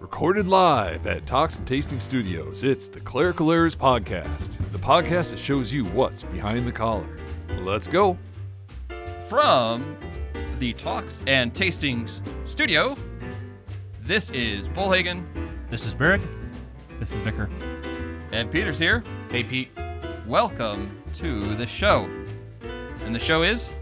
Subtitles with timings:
[0.00, 5.38] Recorded live at Talks and Tasting Studios, it's the Clerical Errors Podcast, the podcast that
[5.38, 7.06] shows you what's behind the collar.
[7.60, 8.16] Let's go.
[9.28, 9.96] From
[10.58, 12.96] the Talks and Tastings studio,
[14.02, 15.24] this is Bullhagen,
[15.70, 16.20] This is Berg.
[16.98, 17.48] This is Vicar.
[18.32, 19.04] and Peter's here.
[19.30, 19.70] Hey, Pete.
[20.26, 22.08] Welcome to the show.
[23.04, 23.72] And the show is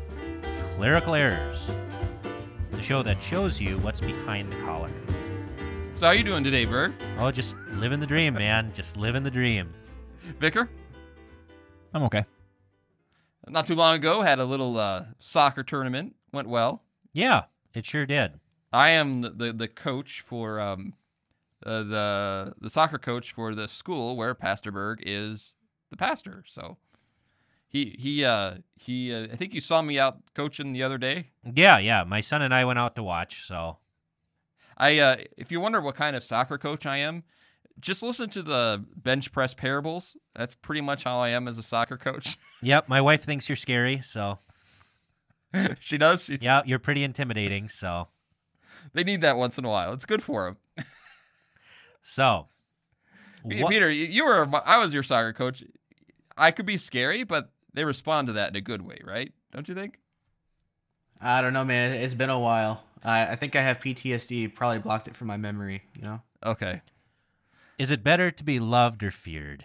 [0.77, 1.71] Clerical Errors,
[2.71, 4.91] the show that shows you what's behind the collar.
[5.99, 6.93] So how you doing today, Berg?
[7.19, 8.71] Oh, just living the dream, man.
[8.73, 9.75] Just living the dream.
[10.39, 10.71] Vicar?
[11.93, 12.25] I'm okay.
[13.49, 16.15] Not too long ago, had a little uh, soccer tournament.
[16.33, 16.85] Went well.
[17.13, 18.39] Yeah, it sure did.
[18.73, 20.95] I am the, the, the coach for um,
[21.67, 25.57] uh, the the soccer coach for the school where Pastor Berg is
[25.91, 26.45] the pastor.
[26.47, 26.77] So
[27.67, 31.31] he he uh, he uh, I think you saw me out coaching the other day.
[31.43, 32.05] Yeah, yeah.
[32.05, 33.79] My son and I went out to watch, so
[34.79, 37.25] I uh, if you wonder what kind of soccer coach I am,
[37.81, 40.17] just listen to the bench press parables.
[40.35, 42.37] That's pretty much how I am as a soccer coach.
[42.63, 42.89] yep.
[42.89, 44.39] My wife thinks you're scary, so
[45.81, 46.25] she does.
[46.25, 47.69] She, yeah, you're pretty intimidating.
[47.69, 48.09] So,
[48.93, 49.93] They need that once in a while.
[49.93, 50.45] It's good for
[50.77, 50.87] them.
[52.03, 52.47] so
[53.43, 55.65] what- Peter, you you were my- I was your soccer coach.
[56.37, 59.33] I could be scary, but they respond to that in a good way, right?
[59.53, 59.99] Don't you think?
[61.21, 61.95] I don't know, man.
[61.95, 62.85] It's been a while.
[63.05, 64.55] I, I think I have PTSD.
[64.55, 65.83] Probably blocked it from my memory.
[65.97, 66.23] You know.
[66.45, 66.83] Okay.
[67.79, 69.65] is it better to be loved or feared?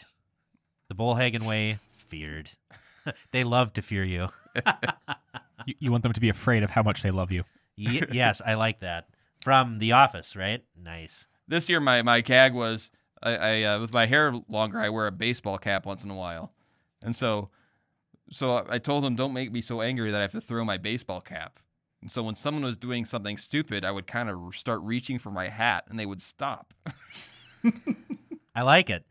[0.90, 2.50] The Bullhagen way, feared.
[3.32, 4.30] they love to fear you.
[5.66, 7.44] You, you want them to be afraid of how much they love you.
[7.78, 9.08] Ye- yes, I like that.
[9.42, 10.62] From The Office, right?
[10.76, 11.26] Nice.
[11.48, 12.90] This year, my my gag was
[13.22, 16.16] I, I uh, with my hair longer, I wear a baseball cap once in a
[16.16, 16.52] while,
[17.02, 17.50] and so
[18.30, 20.78] so I told them don't make me so angry that I have to throw my
[20.78, 21.60] baseball cap.
[22.04, 25.32] And so when someone was doing something stupid, I would kind of start reaching for
[25.32, 26.74] my hat, and they would stop.
[28.54, 29.06] I like it.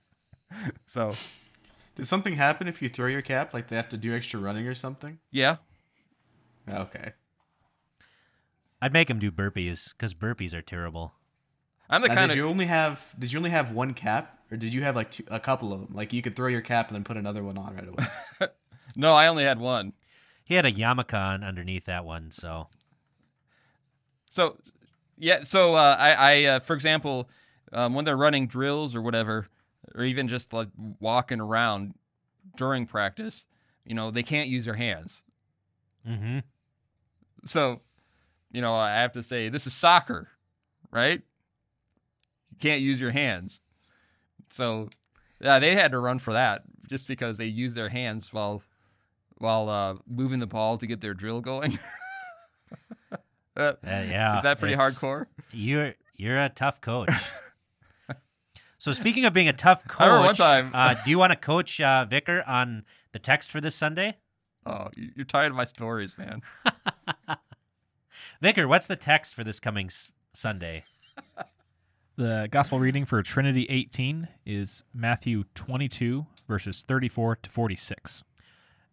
[0.84, 1.14] So
[1.94, 3.54] Did something happen if you throw your cap?
[3.54, 5.18] Like they have to do extra running or something?
[5.30, 5.56] yeah,
[6.68, 7.12] Okay.
[8.82, 11.14] I'd make them do burpees because burpees are terrible.
[11.88, 13.14] I'm the Now, kind did of you only have?
[13.18, 15.80] Did you only have one cap, or did you have like two, a couple of
[15.80, 15.94] them?
[15.94, 18.48] Like you could throw your cap and then put another one on right away.
[18.96, 19.94] no, I only had one.
[20.44, 22.68] He had a yarmulke underneath that one, so
[24.32, 24.56] So,
[25.18, 25.44] yeah.
[25.44, 27.28] So uh, I, I uh, for example,
[27.70, 29.48] um, when they're running drills or whatever,
[29.94, 30.68] or even just like
[31.00, 31.92] walking around
[32.56, 33.44] during practice,
[33.84, 35.22] you know, they can't use their hands.
[36.08, 36.38] mm-hmm.
[37.44, 37.82] So,
[38.50, 40.28] you know, I have to say this is soccer,
[40.90, 41.20] right?
[42.50, 43.60] You can't use your hands.
[44.48, 44.88] So,
[45.42, 48.62] yeah, they had to run for that just because they use their hands while
[49.36, 51.78] while uh, moving the ball to get their drill going.
[53.56, 54.36] Uh, yeah.
[54.38, 55.26] is that pretty it's- hardcore?
[55.52, 57.10] You're you're a tough coach.
[58.78, 61.80] so speaking of being a tough coach, one time- uh, do you want to coach
[61.80, 64.16] uh, Vicar on the text for this Sunday?
[64.64, 66.42] Oh, you- you're tired of my stories, man.
[68.40, 70.84] Vicar, what's the text for this coming s- Sunday?
[72.14, 78.22] The gospel reading for Trinity 18 is Matthew 22, verses 34 to 46.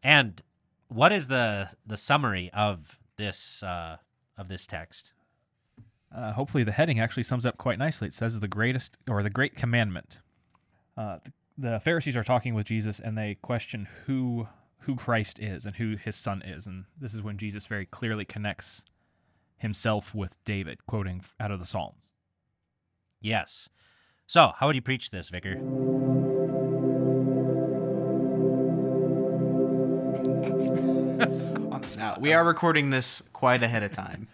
[0.02, 0.42] And
[0.88, 3.98] what is the the summary of this uh,
[4.40, 5.14] of this text?
[6.16, 8.08] Uh, hopefully, the heading actually sums up quite nicely.
[8.08, 10.20] It says the greatest or the great commandment.
[10.98, 11.34] Uh, the,
[11.70, 14.48] the Pharisees are talking with Jesus and they question who
[14.84, 16.66] who Christ is and who his son is.
[16.66, 18.82] And this is when Jesus very clearly connects
[19.58, 22.10] himself with David, quoting out of the Psalms.
[23.22, 23.70] Yes.
[24.26, 25.60] So, how would you preach this, Vicar?
[32.16, 34.28] Now we are recording this quite ahead of time.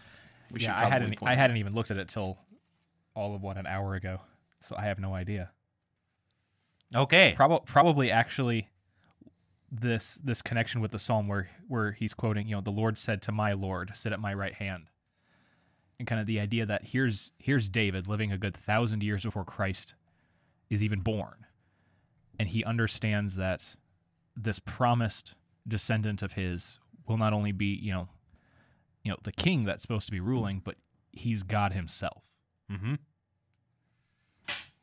[0.52, 1.38] We yeah, I hadn't point I out.
[1.38, 2.38] hadn't even looked at it till
[3.16, 4.22] all of what an hour ago,
[4.62, 5.52] so I have no idea.
[6.94, 7.34] Okay.
[7.36, 8.70] Probably probably actually
[9.72, 13.22] this this connection with the psalm where where he's quoting, you know, the Lord said
[13.24, 14.88] to my Lord, sit at my right hand.
[15.98, 19.46] And kind of the idea that here's here's David living a good thousand years before
[19.46, 19.96] Christ
[20.70, 21.46] is even born.
[22.38, 23.76] And he understands that
[24.36, 25.36] this promised
[25.68, 28.08] descendant of his will not only be, you know,
[29.04, 30.76] you know, the king that's supposed to be ruling, but
[31.12, 32.24] he's God himself.
[32.72, 32.96] Mm-hmm.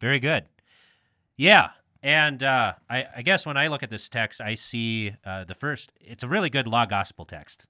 [0.00, 0.44] Very good.
[1.36, 1.70] Yeah.
[2.02, 5.54] And uh, I, I guess when I look at this text, I see uh, the
[5.54, 7.66] first, it's a really good law gospel text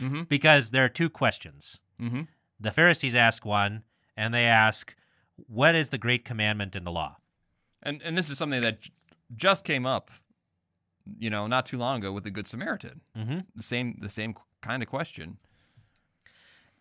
[0.00, 0.22] Mm-hmm.
[0.28, 1.80] because there are two questions.
[2.00, 2.22] Mm-hmm.
[2.60, 3.82] The Pharisees ask one,
[4.16, 4.94] and they ask,
[5.48, 7.16] What is the great commandment in the law?
[7.82, 8.92] And and this is something that j-
[9.34, 10.12] just came up,
[11.18, 13.00] you know, not too long ago with the Good Samaritan.
[13.16, 13.38] Mm-hmm.
[13.56, 15.38] The same the same kind of question.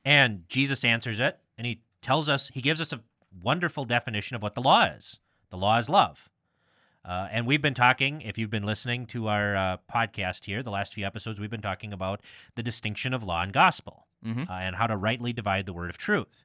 [0.05, 3.01] And Jesus answers it, and he tells us, he gives us a
[3.41, 5.19] wonderful definition of what the law is.
[5.49, 6.29] The law is love.
[7.03, 10.69] Uh, and we've been talking, if you've been listening to our uh, podcast here, the
[10.71, 12.21] last few episodes, we've been talking about
[12.55, 14.49] the distinction of law and gospel Mhm.
[14.49, 16.43] uh, and how to rightly divide the word of truth.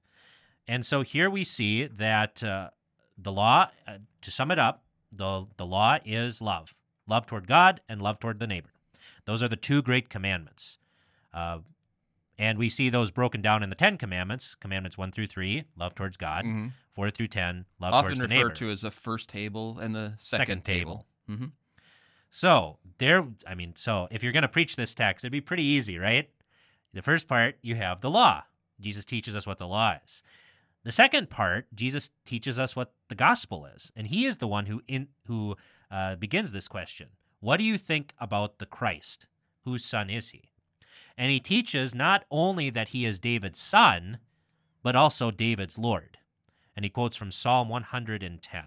[0.67, 2.71] And so here we see that uh,
[3.19, 6.75] the law, uh, to sum it up, the, the law is love
[7.07, 8.71] love toward God and love toward the neighbor.
[9.27, 10.79] Those are the two great commandments.
[11.33, 11.59] Uh,
[12.39, 15.95] and we see those broken down in the Ten Commandments Commandments 1 through 3, love
[15.95, 16.73] towards God, Mhm.
[16.93, 18.41] 4 through 10, love Often towards the neighbor.
[18.47, 21.07] Often referred to as the first table and the Second second, table.
[21.29, 21.39] table.
[21.39, 21.47] hmm
[22.31, 25.63] So there, I mean, so if you're going to preach this text, it'd be pretty
[25.63, 26.31] easy, right?
[26.93, 28.43] The first part, you have the law.
[28.81, 30.23] Jesus teaches us what the law is.
[30.83, 34.67] The second part, Jesus teaches us what the gospel is, and he is the one
[34.67, 35.57] who in who
[35.91, 37.09] uh, begins this question.
[37.41, 39.27] What do you think about the Christ?
[39.65, 40.51] Whose son is he?
[41.17, 44.19] And he teaches not only that he is David's son,
[44.83, 46.19] but also David's Lord.
[46.77, 48.65] And he quotes from Psalm 110.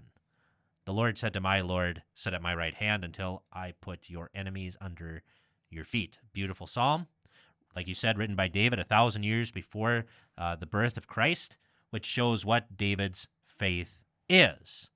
[0.85, 4.29] The Lord said to my Lord, Sit at my right hand until I put your
[4.33, 5.23] enemies under
[5.69, 6.17] your feet.
[6.31, 7.07] Beautiful psalm.
[7.75, 10.05] Like you said, written by David a thousand years before
[10.37, 11.57] uh, the birth of Christ,
[11.89, 13.99] which shows what David's faith
[14.29, 14.89] is.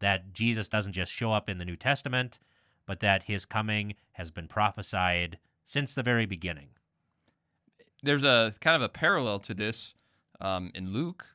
[0.00, 2.38] That Jesus doesn't just show up in the New Testament,
[2.86, 6.70] but that his coming has been prophesied since the very beginning.
[8.02, 9.94] There's a kind of a parallel to this
[10.40, 11.26] um, in Luke.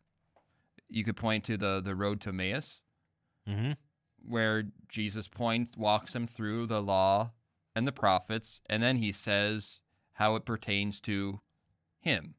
[0.90, 2.82] You could point to the the road to Emmaus,
[3.48, 3.74] hmm
[4.28, 7.32] where Jesus points, walks him through the law
[7.76, 9.82] and the prophets, and then he says
[10.14, 11.42] how it pertains to
[12.00, 12.36] him.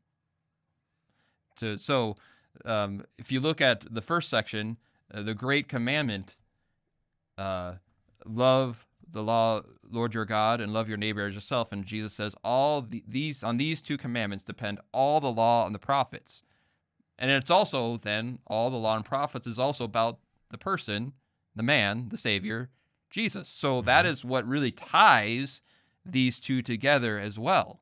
[1.57, 2.17] So, so
[2.65, 4.79] um, if you look at the first section,
[5.13, 6.37] uh, the great commandment,
[7.39, 7.75] uh,
[8.25, 11.73] love the law, Lord your God, and love your neighbor as yourself.
[11.73, 15.75] And Jesus says, all the, these on these two commandments depend all the law and
[15.75, 16.43] the prophets.
[17.19, 20.19] And it's also then all the law and prophets is also about
[20.51, 21.13] the person,
[21.55, 22.69] the man, the Savior,
[23.11, 23.49] Jesus.
[23.49, 25.63] So that is what really ties
[26.05, 27.81] these two together as well.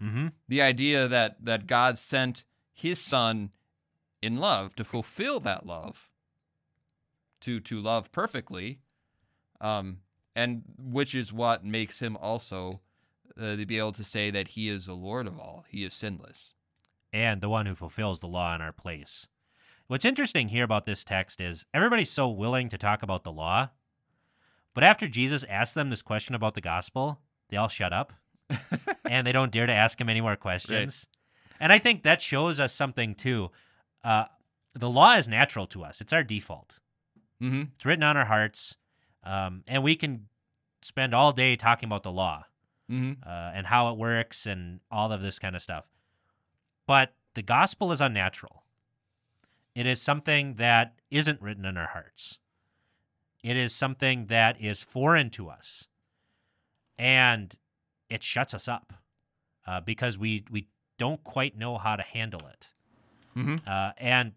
[0.00, 3.50] hmm The idea that that God sent His Son
[4.20, 6.08] in love to fulfill that love,
[7.42, 8.80] to to love perfectly,
[9.60, 9.98] um,
[10.34, 12.70] and which is what makes Him also
[13.38, 15.64] uh, to be able to say that He is the Lord of all.
[15.68, 16.54] He is sinless.
[17.12, 19.26] and the one who fulfills the law in our place.
[19.86, 23.68] What's interesting here about this text is everybody's so willing to talk about the law,
[24.74, 28.14] but after Jesus asks them this question about the gospel, they all shut up
[29.04, 31.06] and they don't dare to ask him any more questions.
[31.60, 33.50] And I think that shows us something too.
[34.02, 34.24] Uh,
[34.72, 36.78] the law is natural to us, it's our default,
[37.42, 37.62] Mm-hmm.
[37.74, 38.76] it's written on our hearts,
[39.24, 40.28] um, and we can
[40.82, 42.44] spend all day talking about the law
[42.90, 43.26] Mm-hmm.
[43.26, 45.84] uh, and how it works and all of this kind of stuff.
[46.86, 48.64] But the gospel is unnatural.
[49.74, 52.38] It is something that isn't written in our hearts.
[53.42, 55.88] It is something that is foreign to us,
[56.98, 57.54] and
[58.10, 58.92] it shuts us up
[59.66, 60.68] uh, because we we
[60.98, 62.68] don't quite know how to handle it.
[63.36, 63.56] Mm-hmm.
[63.66, 64.32] Uh, and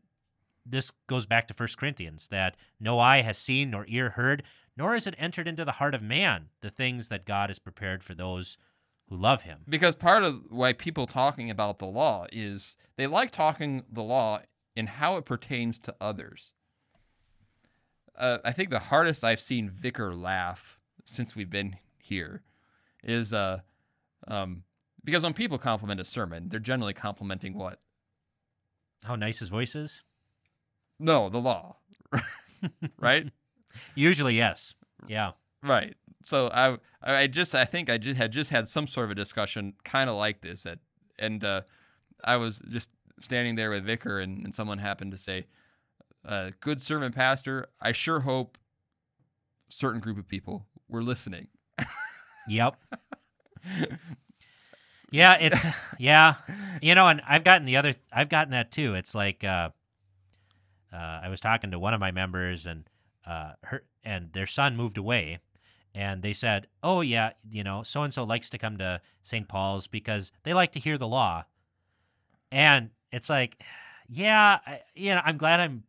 [0.66, 4.44] this goes back to First Corinthians that no eye has seen nor ear heard,
[4.76, 8.04] nor has it entered into the heart of man the things that God has prepared
[8.04, 8.58] for those
[9.08, 9.60] who love him.
[9.70, 14.42] Because part of why people talking about the law is they like talking the law
[14.76, 16.54] in how it pertains to others.
[18.18, 22.44] Uh, I think the hardest I've seen Vicar laugh since we've been here
[23.04, 23.60] is uh,
[24.28, 24.63] um,
[25.04, 27.80] because when people compliment a sermon, they're generally complimenting what?
[29.04, 30.04] How nice his voice is?
[31.00, 31.78] No, the law,
[32.98, 33.30] right?
[33.96, 34.74] Usually, yes.
[35.08, 35.32] Yeah.
[35.62, 35.96] Right.
[36.24, 39.16] So I I just I think I just had just had some sort of a
[39.16, 40.80] discussion kind of like this at
[41.20, 41.62] and uh,
[42.24, 45.46] I was just standing there with Vicar and, and someone happened to say,
[46.25, 47.68] uh, "Good sermon, pastor.
[47.80, 48.58] I sure hope
[49.70, 51.48] certain group of people were listening."
[52.48, 52.75] Yep.
[55.12, 55.58] yeah, it's
[56.00, 56.36] yeah.
[56.82, 58.96] You know, and I've gotten the other I've gotten that too.
[58.96, 59.70] It's like uh
[60.96, 62.90] uh I was talking to one of my members and
[63.25, 65.40] uh her and their son moved away
[65.94, 69.48] and they said, "Oh yeah, you know, so and so likes to come to St.
[69.48, 71.46] Paul's because they like to hear the law."
[72.52, 73.64] And it's like,
[74.08, 75.84] yeah, I, you know, I'm glad I'm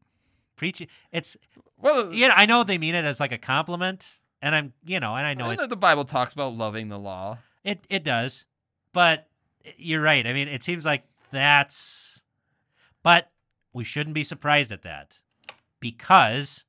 [0.54, 0.88] preaching.
[1.12, 1.36] It's
[1.76, 5.00] Well, you know, I know they mean it as like a compliment, and I'm, you
[5.00, 7.38] know, and I know it's the Bible talks about loving the law.
[7.64, 8.46] it it does,
[8.92, 9.28] but
[9.76, 10.26] you're right.
[10.26, 12.22] I mean, it seems like that's,
[13.02, 13.30] but
[13.76, 15.18] we shouldn't be surprised at that
[15.80, 16.64] because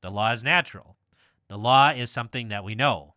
[0.00, 0.96] the law is natural.
[1.48, 3.14] The law is something that we know,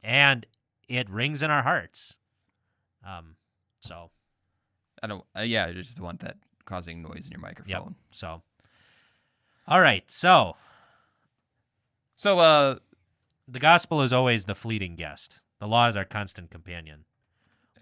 [0.00, 0.46] and
[0.88, 2.16] it rings in our hearts.
[3.04, 3.34] Um,
[3.80, 4.10] so
[5.02, 5.24] I don't.
[5.36, 7.58] Uh, yeah, I just want that causing noise in your yep.
[7.58, 7.96] microphone.
[8.12, 8.42] So
[9.66, 10.04] All right.
[10.08, 10.54] So
[12.14, 12.76] So, uh,
[13.48, 15.40] the gospel is always the fleeting guest.
[15.58, 17.04] The law is our constant companion.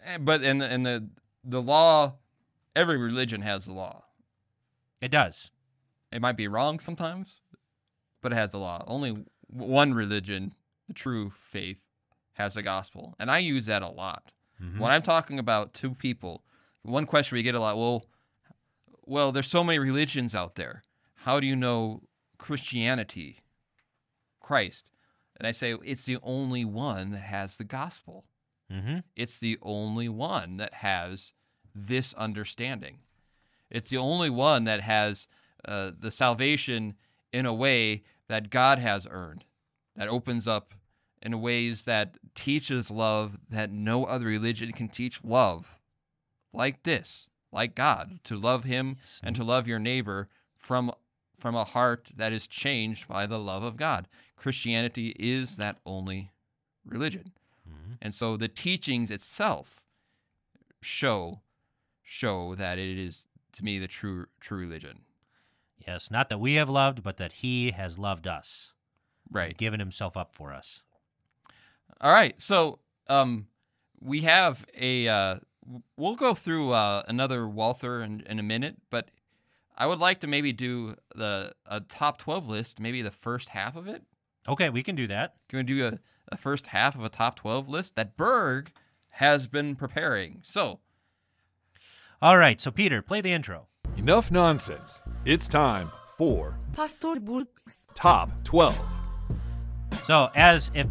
[0.03, 1.11] eh, but in the in the
[1.45, 2.15] the law,
[2.79, 4.05] every religion has the law.
[5.01, 5.51] It does.
[6.13, 7.41] It might be wrong sometimes,
[8.23, 8.85] but it has the law.
[8.87, 10.55] Only one religion,
[10.87, 11.85] the true faith,
[12.35, 14.31] has the gospel, and I use that a lot.
[14.63, 14.79] Mhm.
[14.79, 16.45] When I'm talking about two people,
[16.83, 18.07] one question we get a lot, well,
[19.05, 20.85] well, there's so many religions out there.
[21.25, 22.03] How do you know
[22.39, 23.41] Christianity,
[24.41, 24.89] Christ?
[25.37, 28.25] And I say it's the only one that has the gospel.
[28.71, 29.03] Mhm.
[29.17, 31.33] It's the only one that has
[31.75, 32.99] this understanding.
[33.71, 35.29] It's the only one that has
[35.65, 36.95] uh, the salvation
[37.33, 39.45] in a way that God has earned,
[39.97, 40.75] that opens up
[41.21, 45.79] in ways that teaches love that no other religion can teach love
[46.53, 49.21] like this, like God, to love Him Yes.
[49.23, 50.93] and to love your neighbor from
[51.37, 54.09] from a heart that is changed by the love of God.
[54.37, 56.33] Christianity is that only
[56.85, 57.33] religion.
[57.69, 57.97] Mhm.
[58.03, 59.81] And so the teachings itself
[60.83, 61.41] show
[62.11, 65.01] show that it is to me the true true religion.
[65.87, 68.73] Yes, not that we have loved, but that he has loved us.
[69.31, 69.57] Right.
[69.57, 70.83] Given himself up for us.
[72.01, 72.35] All right.
[72.39, 73.49] So um
[74.01, 75.37] we have a uh
[75.99, 79.11] we'll go through uh another Walther in, in a minute, but
[79.77, 83.77] I would like to maybe do the a top 12 list, maybe the first half
[83.77, 84.03] of it.
[84.49, 85.35] Okay, we can do that.
[85.51, 85.99] Going to do a,
[86.33, 88.73] a first half of a top 12 list that Berg
[89.11, 90.41] has been preparing.
[90.43, 90.81] So,
[92.21, 93.69] All right, so Peter, play the intro.
[93.97, 95.03] Enough nonsense.
[95.25, 97.87] It's time for Pastor Brooks.
[97.95, 98.77] Top 12.
[100.03, 100.89] So, as if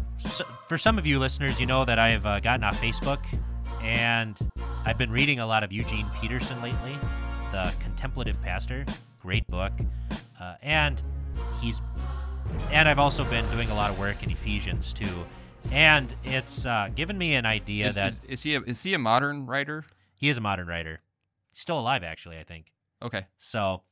[0.66, 3.18] for some of you listeners, you know that I've uh, gotten off Facebook
[3.82, 4.38] and
[4.86, 6.96] I've been reading a lot of Eugene Peterson lately,
[7.52, 8.86] the Contemplative Pastor.
[9.20, 9.72] Great book.
[10.40, 11.02] Uh, and
[11.60, 11.82] he's
[12.70, 15.26] and I've also been doing a lot of work in Ephesians too.
[15.70, 18.94] And it's uh, given me an idea is, that is, is he a, is he
[18.94, 19.84] a modern writer?
[20.18, 21.00] he is a modern writer.
[21.58, 22.70] He's still alive, actually, I think.
[23.02, 23.26] Okay.
[23.36, 23.82] So,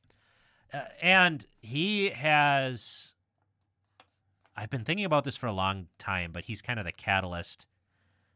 [0.73, 3.13] uh, and he has.
[4.55, 7.67] I've been thinking about this for a long time, but he's kind of the catalyst.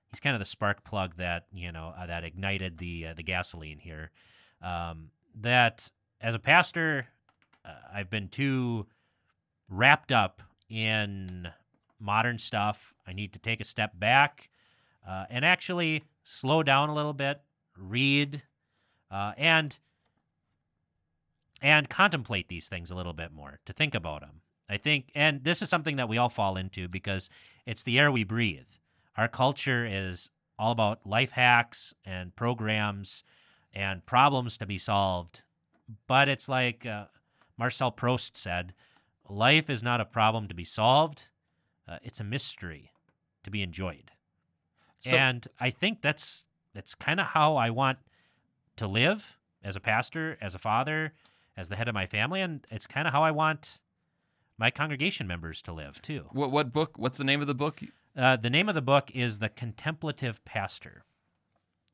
[0.10, 3.24] He's kind of the spark plug that you know uh, that ignited the uh, the
[3.24, 4.12] gasoline here.
[4.62, 7.08] Um, that as a pastor,
[7.64, 8.86] uh, I've been too
[9.70, 11.48] wrapped up in
[12.02, 12.94] modern stuff.
[13.08, 14.50] I need to take a step back
[15.08, 17.40] uh, and actually slow down a little bit,
[17.78, 18.42] read,
[19.12, 19.77] uh, and
[21.62, 24.41] and contemplate these things a little bit more, to think about them.
[24.70, 27.30] I think, and this is something that we all fall into because
[27.65, 28.70] it's the air we breathe.
[29.18, 33.24] Our culture is all about life hacks and programs
[33.74, 35.44] and problems to be solved.
[36.08, 37.06] But it's like uh,
[37.58, 38.74] Marcel Proust said
[39.30, 41.30] life is not a problem to be solved,
[41.88, 42.91] uh, it's a mystery
[43.44, 44.12] to be enjoyed.
[45.00, 47.98] So- and I think that's that's kind of how I want
[48.78, 51.13] to live as a pastor, as a father,
[51.58, 53.80] as the head of my family, and it's kind of how I want
[54.58, 56.28] my congregation members to live too.
[56.32, 56.98] What what book?
[56.98, 57.80] What's the name of the book?
[58.16, 61.04] Uh, the name of the book is The Contemplative Pastor.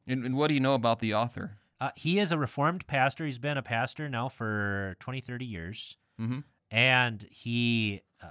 [0.07, 1.57] And, and what do you know about the author?
[1.79, 3.25] Uh, he is a reformed pastor.
[3.25, 5.97] He's been a pastor now for 20, 30 years.
[6.19, 6.43] Mhm.
[6.71, 8.27] And he uh,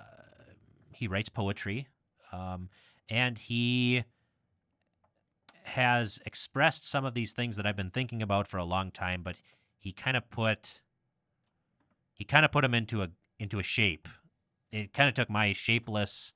[0.93, 1.87] he writes poetry.
[2.33, 2.71] Um,
[3.09, 4.05] and he
[5.67, 9.23] has expressed some of these things that I've been thinking about for a long time,
[9.23, 9.37] but
[9.79, 10.81] he kind of put
[12.13, 13.09] he kind of put them into a
[13.39, 14.09] into a shape.
[14.73, 16.33] It kind of took my shapeless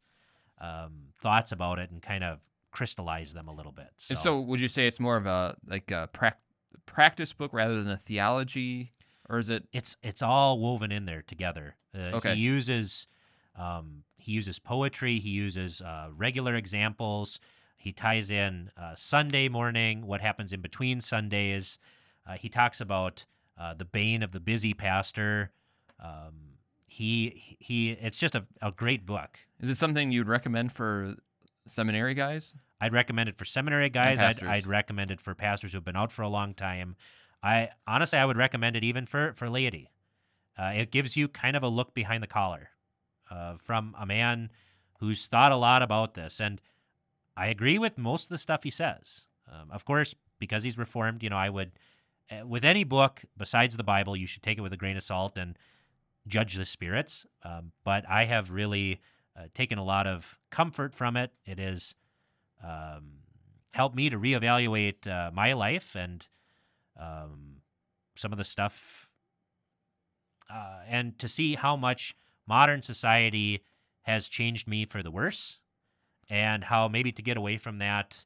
[0.61, 3.89] um, thoughts about it and kind of crystallized them a little bit.
[3.97, 6.41] So, so, would you say it's more of a like a prac-
[6.87, 8.93] practice book rather than a theology,
[9.29, 9.65] or is it?
[9.73, 11.77] it's it's all woven in there together.
[11.95, 12.35] Uh, Okay.
[12.35, 13.07] He uses
[13.57, 15.19] um, he uses poetry.
[15.19, 17.41] He uses uh, regular examples.
[17.81, 21.79] He ties in uh, Sunday morning, what happens in between Sundays.
[22.29, 23.25] Uh, he talks about
[23.59, 25.51] uh, the bane of the busy pastor.
[25.99, 27.93] Um, he he.
[27.93, 29.39] It's just a, a great book.
[29.61, 31.15] Is it something you'd recommend for
[31.67, 32.53] seminary guys?
[32.83, 34.21] I'd recommend it for seminary guys.
[34.21, 34.43] I'd.
[34.45, 36.97] I'd recommend it for pastors who've been out for a long time.
[37.43, 39.91] I honestly, I would recommend it even for for laity.
[40.59, 42.69] Uh, it gives you kind of a look behind the collar
[43.31, 44.51] uh, from a man
[44.99, 46.61] who's thought a lot about this, and
[47.41, 49.27] I agree with most of the stuff he says.
[49.51, 51.73] Um, of course, because he's reformed, you know, I would
[52.31, 55.03] uh, with any book besides the Bible, you should take it with a grain of
[55.03, 55.59] salt and
[56.27, 57.25] judge the spirits.
[57.43, 59.01] Um, but I have really
[59.35, 61.33] uh, taken a lot of comfort from it.
[61.47, 61.95] It is
[62.63, 63.21] um,
[63.73, 66.29] helped me to reevaluate uh, my life and
[67.01, 67.63] um,
[68.17, 69.09] some of the stuff
[70.53, 72.15] uh, and to see how much
[72.47, 73.65] modern society
[74.03, 75.60] has changed me for the worse,
[76.31, 78.25] and how maybe to get away from that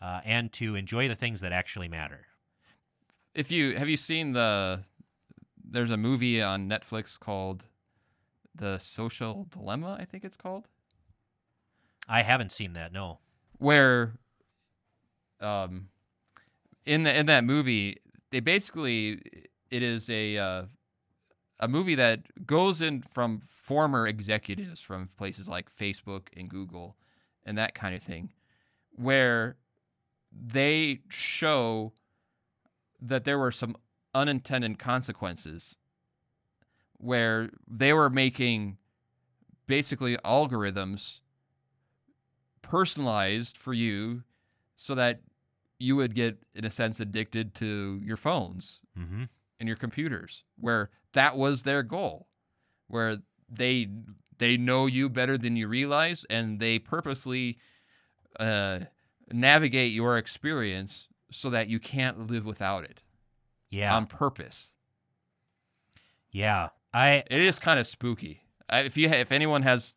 [0.00, 2.26] uh, and to enjoy the things that actually matter.
[3.34, 4.84] If you have you seen the
[5.64, 7.64] there's a movie on Netflix called
[8.54, 10.68] The Social Dilemma, I think it's called,
[12.06, 12.92] I haven't seen that.
[12.92, 13.20] No.
[13.58, 14.18] where
[15.40, 15.88] um
[16.84, 17.96] in the in that movie
[18.30, 19.20] they basically
[19.70, 20.62] it is a uh,
[21.58, 26.96] a movie that goes in from former executives from places like Facebook and Google
[27.44, 28.30] and that kind of thing
[28.94, 29.56] where
[30.30, 31.92] they show
[33.00, 33.74] that there were some
[34.14, 35.76] unintended consequences
[36.98, 38.76] where they were making
[39.66, 41.20] basically algorithms
[42.62, 44.22] personalized for you
[44.76, 45.20] so that
[45.78, 49.24] you would get in a sense addicted to your phones Mm-hmm.
[49.58, 52.28] and your computers where that was their goal
[52.88, 53.16] where
[53.48, 53.88] they
[54.42, 57.58] they know you better than you realize and they purposely
[58.40, 58.80] uh,
[59.32, 63.02] navigate your experience so that you can't live without it
[63.70, 63.94] Yeah.
[63.96, 64.72] on purpose
[66.30, 66.68] yeah.
[66.94, 69.94] I it is kind of spooky I, if you ha- if anyone has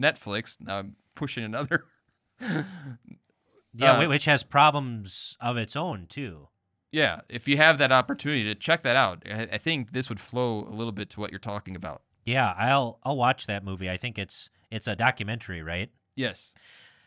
[0.00, 1.84] netflix now i'm pushing another
[2.40, 2.64] yeah,
[3.80, 6.48] Uh, which has problems of its own too.
[6.90, 10.20] yeah if you have that opportunity to check that out I, I think this would
[10.20, 13.90] flow a little bit to what you're talking about Yeah, I'll I'll watch that movie.
[13.90, 15.90] I think it's it's a documentary, right?
[16.14, 16.52] yes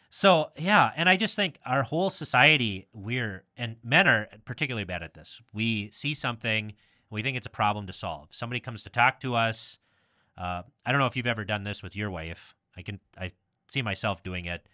[0.10, 5.04] So yeah, and I just think our whole society, we're and men are particularly bad
[5.04, 5.42] at this.
[5.54, 6.74] We see something,
[7.10, 8.30] we think it's a problem to solve.
[8.32, 9.80] Somebody comes to talk to us.
[10.38, 12.56] Uh, I don't know if you've ever done this with your wife.
[12.78, 13.32] I can I
[13.72, 14.68] see myself doing it.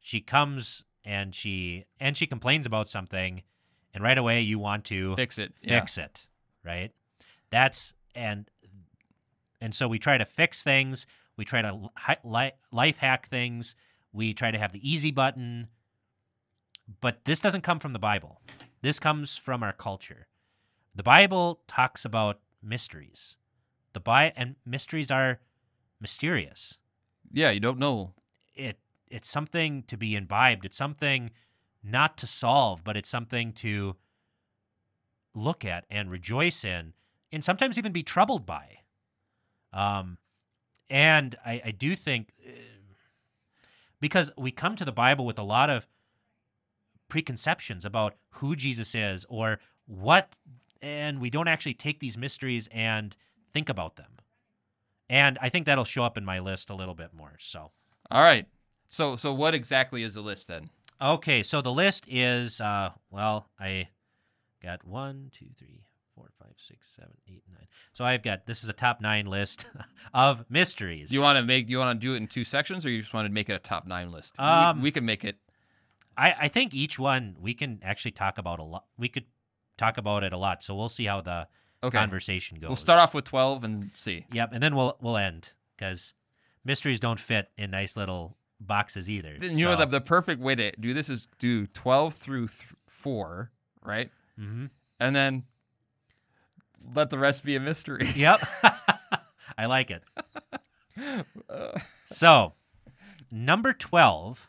[0.00, 3.42] She comes and she and she complains about something,
[3.94, 5.80] and right away you want to fix it yeah.
[5.80, 6.26] fix it,
[6.64, 6.92] right?
[7.50, 8.50] That's and
[9.60, 11.06] and so we try to fix things.
[11.36, 13.74] We try to li- li- life hack things.
[14.12, 15.68] We try to have the easy button.
[17.00, 18.40] But this doesn't come from the Bible.
[18.82, 20.26] This comes from our culture.
[20.94, 23.36] The Bible talks about mysteries.
[23.92, 25.40] The Bi- and mysteries are
[26.00, 26.78] mysterious.
[27.32, 28.14] yeah you don't know
[28.54, 28.78] It
[29.10, 30.64] it's something to be imbibed.
[30.64, 31.30] It's something
[31.82, 33.96] not to solve, but it's something to
[35.34, 36.92] look at and rejoice in,
[37.32, 38.78] and sometimes even be troubled by.
[39.72, 40.18] Um,
[40.90, 42.50] and I, I do think uh,
[44.00, 45.86] because we come to the Bible with a lot of
[47.08, 50.36] preconceptions about who Jesus is or what,
[50.80, 53.16] and we don't actually take these mysteries and
[53.52, 54.12] think about them.
[55.10, 57.36] And I think that'll show up in my list a little bit more.
[57.38, 57.70] So.
[58.10, 58.46] All right.
[58.88, 60.70] So so what exactly is the list then?
[61.00, 63.88] Okay, so the list is uh well, I
[64.62, 65.82] got one, two, three,
[66.18, 67.66] four, five, six, seven, eight, nine.
[67.92, 69.66] So I've got this is a top nine list
[70.14, 71.12] of mysteries.
[71.12, 71.66] You want to make?
[71.66, 73.48] Do you want to do it in two sections, or you just want to make
[73.48, 74.34] it a top nine list?
[74.38, 75.36] We- Um, we, can make it.
[76.16, 78.84] I, I think each one we can actually talk about a lot.
[78.98, 79.26] We could
[79.76, 80.62] talk about it a lot.
[80.62, 81.46] So we'll see how the
[81.84, 81.96] Okay.
[81.96, 82.68] conversation goes.
[82.68, 84.26] We'll start off with twelve and see.
[84.32, 86.12] Yep, and then we'll we'll end because
[86.64, 89.36] mysteries don't fit in nice little boxes either.
[89.38, 92.62] Then You know the the perfect way to do this is do twelve through th-
[92.88, 93.52] four,
[93.84, 94.10] right?
[94.40, 94.70] Mhm.
[94.98, 95.44] And then
[96.94, 98.10] let the rest be a mystery.
[98.16, 98.40] Yep.
[99.58, 100.02] I like it.
[102.06, 102.52] So,
[103.30, 104.48] number 12.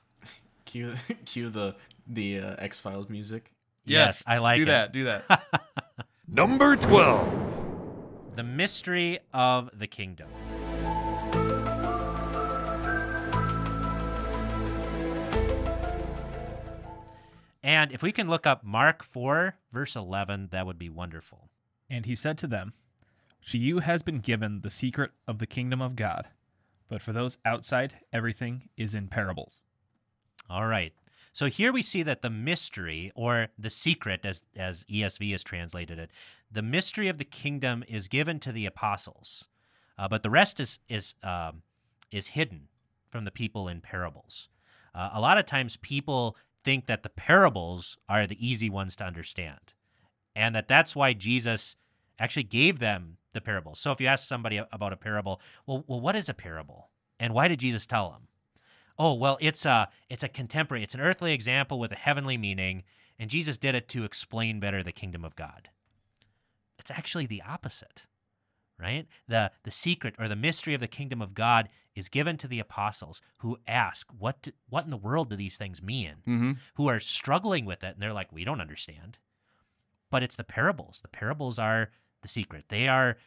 [0.65, 0.93] Cue,
[1.25, 3.51] cue the the uh, X Files music.
[3.85, 4.65] Yes, I like do it.
[4.65, 4.91] that.
[4.93, 5.63] Do that.
[6.27, 8.35] Number 12.
[8.35, 10.27] The mystery of the kingdom.
[17.61, 21.48] And if we can look up Mark 4, verse 11, that would be wonderful.
[21.89, 22.73] And he said to them,
[23.47, 26.27] To you has been given the secret of the kingdom of God,
[26.87, 29.61] but for those outside, everything is in parables.
[30.49, 30.93] All right.
[31.31, 35.99] So here we see that the mystery, or the secret, as, as ESV has translated
[35.99, 36.09] it,
[36.51, 39.47] the mystery of the kingdom is given to the apostles,
[39.97, 41.61] uh, but the rest is is um,
[42.11, 42.67] is hidden
[43.09, 44.49] from the people in parables.
[44.95, 49.03] Uh, a lot of times, people think that the parables are the easy ones to
[49.03, 49.73] understand,
[50.35, 51.75] and that that's why Jesus
[52.19, 53.75] actually gave them the parable.
[53.75, 56.89] So if you ask somebody about a parable, well, well, what is a parable,
[57.19, 58.29] and why did Jesus tell them?
[58.99, 62.83] oh well it's a it's a contemporary it's an earthly example with a heavenly meaning
[63.17, 65.69] and jesus did it to explain better the kingdom of god
[66.77, 68.03] it's actually the opposite
[68.77, 72.47] right the the secret or the mystery of the kingdom of god is given to
[72.47, 76.51] the apostles who ask what do, what in the world do these things mean mm-hmm.
[76.75, 79.17] who are struggling with it and they're like we don't understand
[80.09, 81.91] but it's the parables the parables are
[82.21, 83.17] the secret they are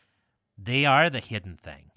[0.58, 1.90] they are the hidden thing.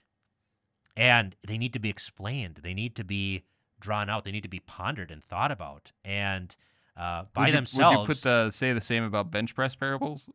[0.98, 2.62] And they need to be explained.
[2.64, 3.44] They need to be
[3.80, 4.24] drawn out.
[4.24, 5.92] They need to be pondered and thought about.
[6.04, 6.56] And
[6.98, 7.98] uh, by would you, themselves.
[7.98, 10.30] Would you put the say the same about bench press parables?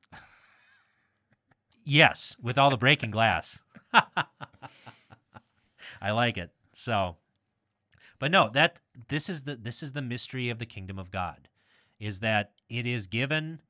[1.82, 3.62] Yes, with all the breaking glass.
[6.02, 6.50] I like it.
[6.74, 7.16] So,
[8.18, 11.48] but no, that this is the this is the mystery of the kingdom of God,
[11.98, 13.62] is that it is given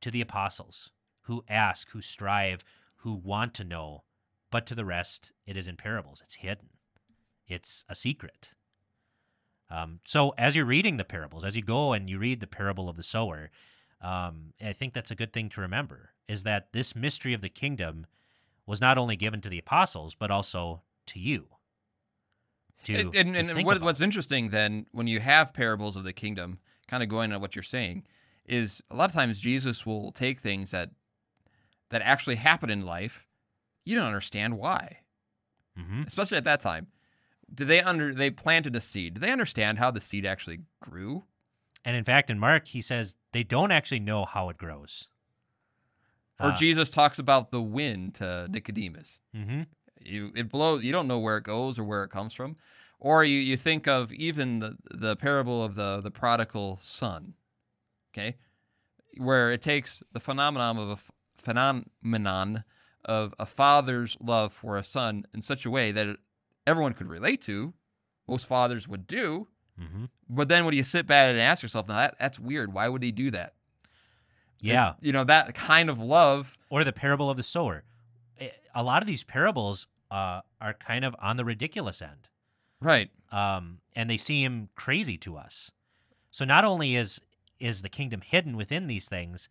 [0.00, 0.90] to the apostles
[1.22, 2.64] who ask, who strive,
[2.98, 4.04] who want to know,
[4.50, 6.22] but to the rest, it is in parables.
[6.24, 6.68] It's hidden.
[7.46, 8.50] It's a secret.
[9.70, 12.88] Um, so as you're reading the parables, as you go and you read the parable
[12.88, 13.50] of the sower,
[14.00, 17.48] um, I think that's a good thing to remember is that this mystery of the
[17.48, 18.06] kingdom
[18.66, 21.46] was not only given to the apostles, but also to you.
[22.84, 26.12] To, and to and, and what, what's interesting then, when you have parables of the
[26.12, 28.04] kingdom, kind of going on what you're saying,
[28.48, 30.90] is a lot of times Jesus will take things that
[31.90, 33.26] that actually happen in life.
[33.84, 35.00] You don't understand why,
[35.78, 36.06] Mhm.
[36.06, 36.88] especially at that time.
[37.52, 39.14] Did they under they planted a seed?
[39.14, 41.24] Do they understand how the seed actually grew?
[41.84, 45.08] And in fact, in Mark, he says they don't actually know how it grows.
[46.40, 49.20] Or Uh, Jesus talks about the wind to Nicodemus.
[49.34, 49.66] mhm.
[50.00, 50.82] You it blows.
[50.84, 52.56] You don't know where it goes or where it comes from.
[52.98, 57.34] Or you, you think of even the the parable of the the prodigal son.
[58.16, 58.36] Okay,
[59.18, 62.64] where it takes the phenomenon of a f- phenomenon
[63.04, 66.16] of a father's love for a son in such a way that it,
[66.66, 67.74] everyone could relate to.
[68.26, 69.48] Most fathers would do.
[69.80, 70.08] Mhm.
[70.28, 72.72] But then when you sit back and ask yourself, now that, that's weird.
[72.72, 73.54] Why would he do that?
[74.60, 74.94] Yeah.
[75.00, 76.56] You know, that kind of love.
[76.70, 77.84] or the parable of the sower.
[78.38, 82.28] Eh, A lot of these parables uh, are kind of on the ridiculous end,
[82.80, 83.10] Right.
[83.30, 85.70] um, and they seem crazy to us.
[86.30, 87.20] So not only is
[87.60, 89.48] is the kingdom hidden within these things,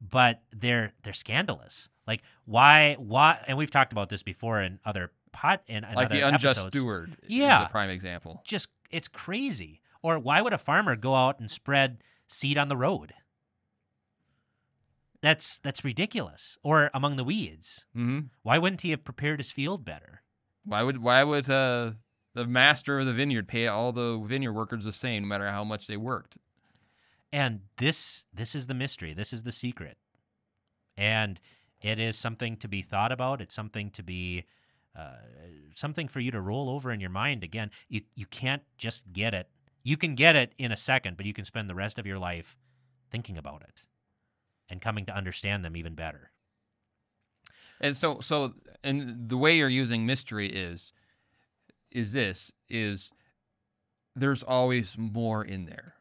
[0.00, 1.88] but they're they're scandalous.
[2.06, 3.42] Like why why?
[3.46, 6.76] And we've talked about this before in other pot in, in Like the unjust episodes.
[6.76, 7.64] steward Yeah.
[7.66, 8.40] is prime example.
[8.44, 9.80] Just it's crazy.
[10.02, 13.12] Or why would a farmer go out and spread seed on the road?
[15.20, 16.58] That's that's ridiculous.
[16.62, 17.84] Or among the weeds.
[17.92, 20.22] hmm Why wouldn't he have prepared his field better?
[20.64, 21.92] Why would why would uh,
[22.34, 25.64] the master of the vineyard pay all the vineyard workers the same, no matter how
[25.64, 26.36] much they worked?
[27.32, 29.12] And this this is the mystery.
[29.14, 29.98] This is the secret.
[30.96, 31.40] And
[31.80, 33.40] it is something to be thought about.
[33.40, 34.44] It's something to be
[34.96, 35.16] uh,
[35.74, 37.70] something for you to roll over in your mind again.
[37.88, 39.48] You you can't just get it.
[39.82, 42.18] You can get it in a second, but you can spend the rest of your
[42.18, 42.56] life
[43.10, 43.82] thinking about it
[44.68, 46.30] and coming to understand them even better.
[47.80, 50.92] And so so and the way you're using mystery is
[51.90, 53.10] is this is
[54.16, 55.94] there's always more in there.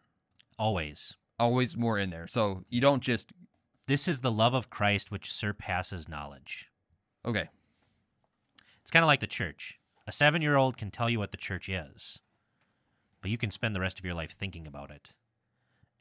[0.60, 1.16] Always.
[1.40, 2.28] Always more in there.
[2.28, 3.32] So you don't just
[3.86, 6.70] This is the love of Christ which surpasses knowledge.
[7.26, 7.48] okay.
[8.82, 9.80] It's kind of like the church.
[10.08, 12.22] A seven year old can tell you what the church is,
[13.22, 15.10] but you can spend the rest of your life thinking about it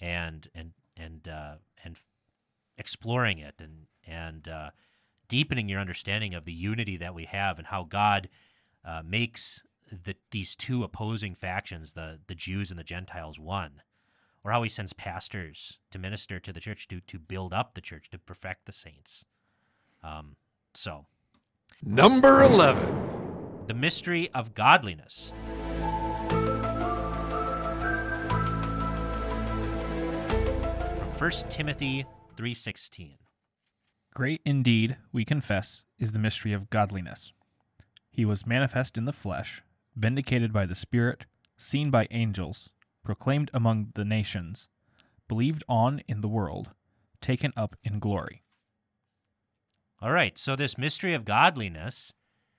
[0.00, 1.96] and and and uh, and
[2.78, 4.70] exploring it and and uh,
[5.28, 8.28] deepening your understanding of the unity that we have and how God
[8.84, 13.82] uh, makes the, these two opposing factions, the the Jews and the Gentiles, one,
[14.46, 17.80] or how He sends pastors to minister to the church to to build up the
[17.80, 19.24] church to perfect the saints.
[20.04, 20.36] Um,
[20.72, 21.06] so
[21.82, 23.64] Number 11.
[23.66, 25.32] the mystery of godliness.
[30.96, 32.06] From 1 Timothy
[32.36, 33.16] 3:16.
[34.14, 37.32] Great indeed, we confess, is the mystery of godliness.
[38.10, 39.62] He was manifest in the flesh,
[39.96, 41.26] vindicated by the Spirit,
[41.58, 42.70] seen by angels,
[43.06, 44.66] proclaimed among the nations,
[45.28, 46.70] believed on in the world,
[47.20, 48.42] taken up in glory.
[50.02, 52.14] All right, so this mystery of godliness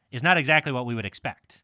[0.10, 1.62] is not exactly what we would expect.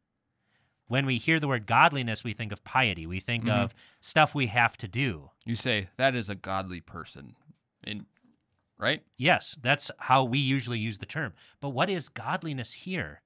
[0.88, 3.08] When we hear the word godliness, we think of piety.
[3.08, 3.52] We think Mhm.
[3.52, 5.32] of stuff we have to do.
[5.46, 7.38] You say that is a godly person.
[7.86, 8.06] And
[8.78, 9.02] right?
[9.16, 11.34] Yes, that's how we usually use the term.
[11.62, 13.22] But what is godliness here?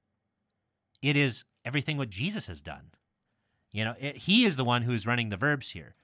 [1.01, 2.91] It is everything what Jesus has done.
[3.71, 5.95] You know, it, he is the one who is running the verbs here.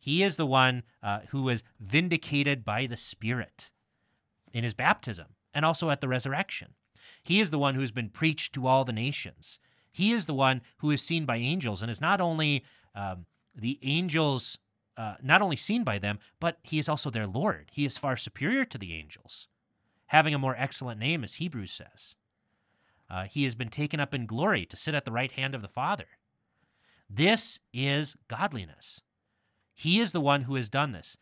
[0.00, 3.70] He is the one uh, who was vindicated by the Spirit
[4.52, 6.74] in his baptism and also at the resurrection.
[7.22, 9.58] He is the one who's been preached to all the nations.
[9.90, 13.78] He is the one who is seen by angels and is not only um, the
[13.82, 14.58] angels,
[14.96, 17.70] uh, not only seen by them, but he is also their Lord.
[17.72, 19.48] He is far superior to the angels,
[20.08, 22.16] having a more excellent name, as Hebrews says.
[23.08, 25.62] Uh, he has been taken up in glory to sit at the right hand of
[25.62, 26.06] the Father.
[27.08, 29.02] This is godliness.
[29.74, 31.16] He is the one who has done this.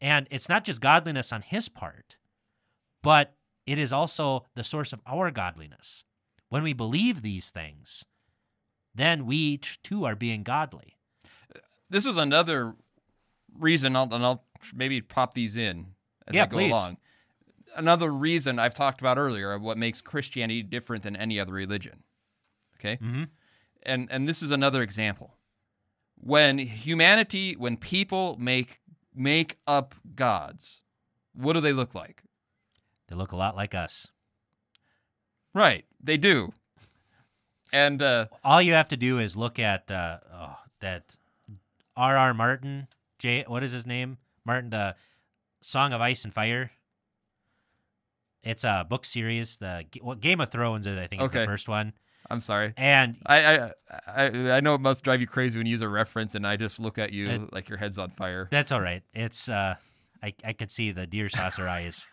[0.00, 2.16] And it's not just godliness on his part,
[3.02, 3.34] but
[3.66, 6.04] it is also the source of our godliness.
[6.48, 8.04] when we believe these things,
[8.94, 10.96] then we too are being godly.
[11.90, 12.74] This is another
[13.58, 14.44] reason, I'll, and I'll
[14.74, 15.86] maybe pop these in
[16.26, 16.70] as Yeah, I go please.
[16.70, 16.96] along.
[17.76, 22.04] Another reason I've talked about earlier of what makes Christianity different than any other religion.
[22.78, 22.96] Okay?
[22.96, 23.24] Mm-hmm.
[23.86, 25.36] And and this is another example
[26.18, 28.80] when humanity when people make
[29.14, 30.82] make up gods
[31.34, 32.22] what do they look like
[33.08, 34.08] They look a lot like us.
[35.54, 36.52] right they do
[37.72, 41.16] and uh All you have to do is look at uh, oh, that
[41.96, 42.32] R.R.
[42.34, 42.86] Martin.
[43.18, 43.44] J.
[43.48, 44.18] What is his name?
[44.44, 44.70] Martin.
[44.70, 44.94] The
[45.62, 46.70] Song of Ice and Fire.
[48.42, 49.56] It's a book series.
[49.56, 49.84] The
[50.20, 51.40] Game of Thrones, is, I think, is Okay.
[51.40, 51.92] the first one.
[52.30, 53.70] I'm sorry And I, I
[54.06, 56.56] i i know it must drive you crazy when you use a reference and i
[56.56, 59.02] just look at you like your head's on fire That's all right.
[59.14, 59.74] It's uh
[60.22, 62.06] I I could see the deer saucer eyes.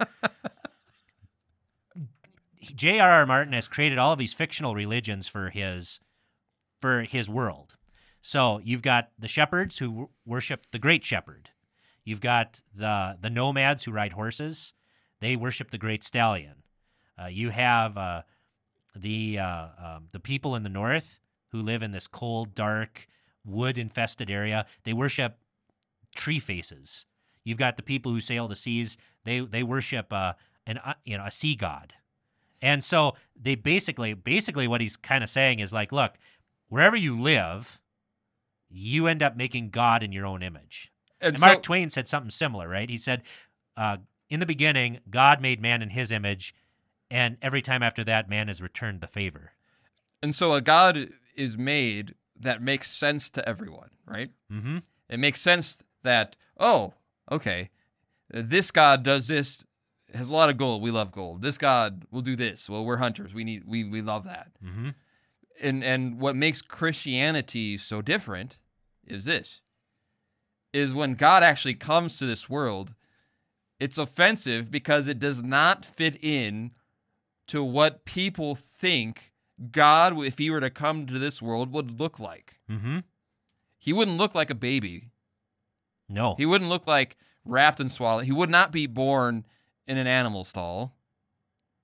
[2.61, 3.25] J.R.R.
[3.25, 5.99] Martin has created all of these fictional religions for his
[6.81, 7.75] for his world.
[8.21, 11.49] So you've got the shepherds who w- worship the great shepherd.
[12.05, 14.73] You've got the the nomads who ride horses.
[15.19, 16.63] They worship the great stallion.
[17.21, 18.21] Uh, you have uh,
[18.95, 21.19] the uh, um, the people in the north
[21.51, 23.07] who live in this cold, dark,
[23.45, 24.65] wood infested area.
[24.83, 25.37] They worship
[26.15, 27.05] tree faces.
[27.43, 28.97] You've got the people who sail the seas.
[29.23, 30.33] They they worship uh,
[30.65, 31.93] an uh, you know a sea god,
[32.61, 36.13] and so they basically basically what he's kind of saying is like, look,
[36.69, 37.81] wherever you live,
[38.69, 40.91] you end up making God in your own image.
[41.19, 42.89] and And Mark so, Twain said something similar, right?
[42.89, 43.23] He said,
[43.75, 43.97] uh,
[44.29, 46.55] "In the beginning, God made man in His image,
[47.13, 49.51] and every time after that, man has returned the favor."
[50.21, 54.77] and so a god is made that makes sense to everyone right Mm-hmm.
[55.09, 56.93] it makes sense that oh
[57.31, 57.69] okay
[58.29, 59.65] this god does this
[60.13, 62.97] has a lot of gold we love gold this god will do this well we're
[62.97, 64.89] hunters we need we, we love that Mm-hmm.
[65.61, 68.57] and and what makes christianity so different
[69.05, 69.59] is this
[70.71, 72.93] is when god actually comes to this world
[73.79, 76.71] it's offensive because it does not fit in
[77.47, 79.31] to what people think
[79.71, 82.99] god if he were to come to this world would look like Mm-hmm.
[83.77, 85.11] he wouldn't look like a baby
[86.09, 86.35] No.
[86.35, 88.25] he wouldn't look like wrapped in swaddling.
[88.25, 89.45] He would not be born
[89.85, 90.95] in an animal stall,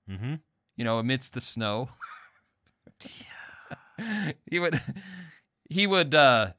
[0.08, 0.36] mm-hmm.
[0.74, 1.90] you know, amidst the snow.
[4.50, 4.80] he would
[5.68, 6.52] he would uh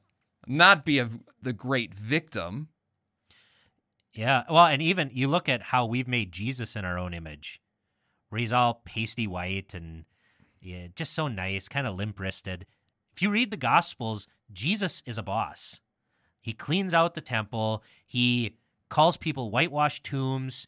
[0.46, 1.08] not be a,
[1.40, 2.68] the great victim.
[4.12, 4.42] Yeah.
[4.50, 7.60] Well, and even you look at how we've made Jesus in our own image,
[8.32, 10.04] where he's all pasty white and
[10.62, 12.64] yeah, just so nice, kind of limp wristed.
[13.14, 15.80] If you read the Gospels, Jesus is a boss.
[16.40, 17.82] He cleans out the temple.
[18.06, 18.56] He
[18.88, 20.66] calls people whitewashed tombs.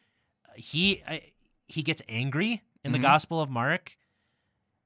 [0.56, 1.18] He uh,
[1.66, 3.02] he gets angry in the Mhm.
[3.02, 3.96] Gospel of Mark.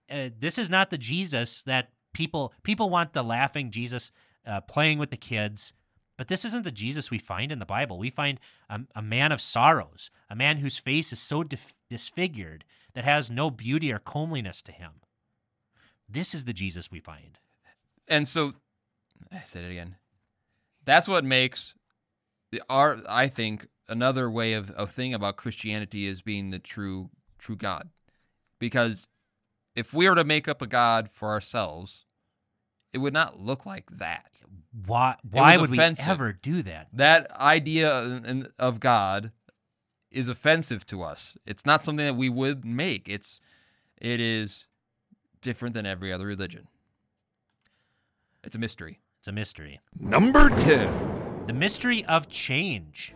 [0.08, 4.12] Uh, this is not the Jesus that people people want the laughing Jesus
[4.46, 5.72] uh, playing with the kids.
[6.18, 7.96] But this isn't the Jesus we find in the Bible.
[7.96, 12.64] We find a, a man of sorrows, a man whose face is so dif- disfigured
[12.94, 14.90] that has no beauty or comeliness to him.
[16.08, 17.38] This is the Jesus we find.
[18.08, 18.52] And so
[19.30, 19.94] I said it again.
[20.84, 21.74] That's what makes
[22.50, 27.10] the art I think another way of, of thinking about Christianity is being the true
[27.38, 27.90] true God.
[28.58, 29.06] Because
[29.76, 32.06] if we were to make up a God for ourselves,
[32.92, 34.26] it would not look like that.
[34.86, 35.16] Why?
[35.28, 36.06] Why would offensive.
[36.06, 36.88] we ever do that?
[36.92, 39.32] that idea of- of God
[40.10, 41.36] is offensive to us.
[41.44, 43.08] It's not something that we would make.
[43.08, 43.40] It's
[44.00, 44.66] it is
[45.40, 46.68] different than every other religion.
[48.44, 49.00] It's a mystery.
[49.18, 49.80] It's a mystery.
[49.98, 51.44] Number 10.
[51.46, 53.14] The mystery of change.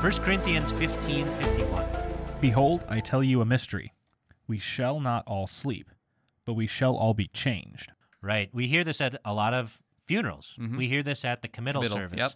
[0.00, 1.86] 1 Corinthians 15 51.
[2.40, 3.92] Behold, I tell you a mystery.
[4.48, 5.90] We shall not all sleep,
[6.50, 7.92] but we shall all be changed.
[8.20, 8.50] Right.
[8.52, 10.56] We hear this at a lot of funerals.
[10.60, 10.76] Mhm.
[10.76, 12.18] We hear this at the committal Committal, service.
[12.18, 12.32] yep.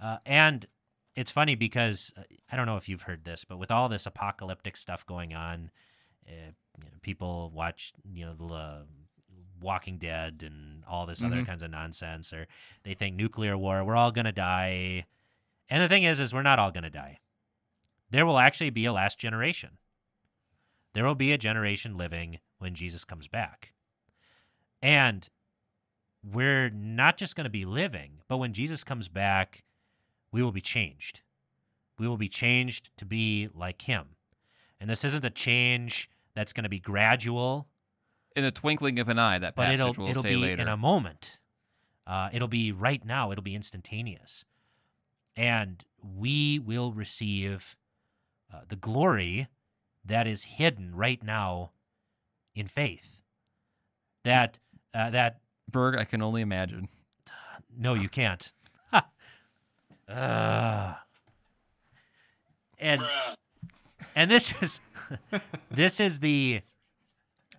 [0.00, 0.66] Uh, and
[1.14, 4.06] it's funny because uh, I don't know if you've heard this, but with all this
[4.06, 5.70] apocalyptic stuff going on,
[6.28, 6.32] uh,
[6.78, 8.82] you know, people watch, you know, the uh,
[9.60, 11.46] Walking Dead and all this other Mhm.
[11.46, 12.48] kinds of nonsense, or
[12.82, 15.06] they think nuclear war, we're all going to die.
[15.68, 17.20] And the thing is, is we're not all going to die.
[18.10, 19.78] There will actually be a last generation.
[20.94, 23.72] There will be a generation living when Jesus comes back.
[24.80, 25.28] And
[26.22, 29.64] we're not just going to be living, but when Jesus comes back,
[30.32, 31.20] we will be changed.
[31.98, 34.16] We will be changed to be like him.
[34.80, 37.68] And this isn't a change that's going to be gradual,
[38.34, 40.62] In the twinkling of an eye, that but passage it'll will it'll be later.
[40.62, 41.38] in a moment.
[42.06, 43.30] Uh, it'll be right now.
[43.30, 44.44] It'll be instantaneous,
[45.36, 47.76] and we will receive
[48.52, 49.48] uh, the glory
[50.04, 51.70] that is hidden right now
[52.54, 53.20] in faith.
[54.24, 54.58] That
[54.92, 55.40] uh, that
[55.70, 56.88] Berg, I can only imagine.
[57.76, 58.52] no, you can't.
[58.92, 59.02] uh,
[62.78, 63.02] and
[64.14, 64.80] and this is
[65.70, 66.60] this is the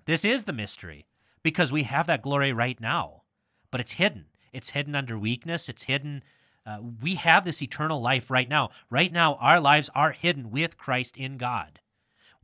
[0.06, 1.06] this is the mystery
[1.44, 3.24] because we have that glory right now,
[3.72, 4.26] but it's hidden.
[4.54, 5.68] It's hidden under weakness.
[5.68, 6.24] It's hidden.
[6.66, 8.70] Uh, we have this eternal life right now.
[8.90, 11.80] Right now, our lives are hidden with Christ in God.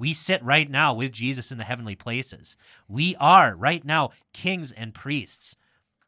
[0.02, 2.58] We sit right now with Jesus in the heavenly places.
[2.88, 5.56] We are right now kings and priests.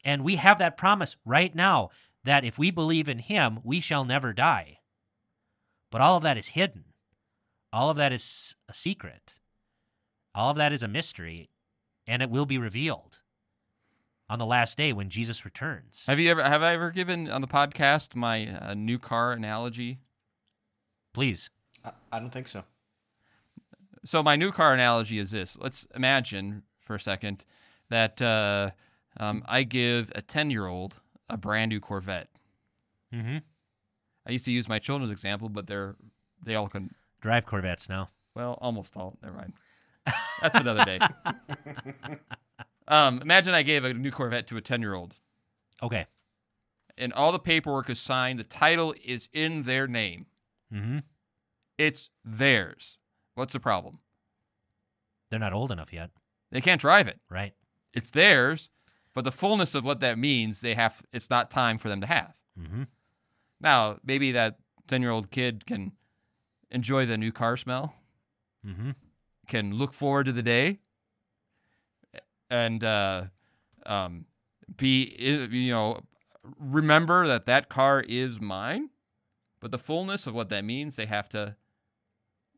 [0.04, 1.92] And we have that promise right now
[2.24, 4.80] that if we believe in him, we shall never die.
[5.92, 6.86] But all of that is hidden.
[7.72, 9.36] All of that is a secret.
[10.34, 11.52] All of that is a mystery,
[12.08, 13.20] and it will be revealed
[14.28, 16.04] on the last day when Jesus returns.
[16.08, 20.00] Have you ever have I ever given on the podcast my uh, new car analogy?
[21.14, 21.52] Please.
[21.86, 22.64] I, I don't think so.
[24.06, 27.46] So my new car analogy is this: Let's imagine for a second
[27.90, 28.72] that uh,
[29.18, 32.30] um, I give a ten-year-old a brand new Corvette.
[33.14, 33.38] Mm-hmm.
[34.28, 35.96] I used to use my children's example, but they're
[36.44, 36.94] they all can.
[37.22, 38.10] Drive Corvettes now.
[38.36, 39.18] Well, almost all.
[39.24, 39.54] Never mind.
[40.42, 41.00] That's another day.
[42.88, 45.16] um, imagine I gave a new Corvette to a ten-year-old,
[45.82, 46.06] Okay.
[46.98, 48.40] and all the paperwork is signed.
[48.40, 50.26] The title is in their name.
[50.74, 51.00] Mm-hmm.
[51.78, 52.98] It's theirs.
[53.36, 54.00] What's the problem?
[55.30, 56.12] They're not old enough yet,
[56.52, 57.20] They can't drive it.
[57.30, 57.54] right?
[57.94, 58.70] It's theirs,
[59.14, 61.02] but the fullness of what that means, they have.
[61.12, 62.34] It's not time for them to have.
[62.60, 62.84] Mm-hmm.
[63.60, 65.94] Now, maybe that ten-year-old kid can
[66.72, 67.96] enjoy the new car smell,
[68.66, 68.92] Mm-hmm.
[69.48, 70.80] can look forward to the day,
[72.50, 73.26] and uh,
[73.86, 74.26] um,
[74.78, 75.16] be
[75.52, 76.02] you know
[76.60, 78.90] remember that that car is mine.
[79.60, 81.56] But the fullness of what that means, they have to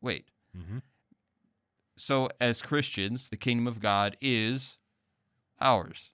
[0.01, 0.25] wait.
[0.55, 0.77] Mm-hmm.
[1.97, 4.77] So, as Christians, the kingdom of God is
[5.59, 6.11] ours.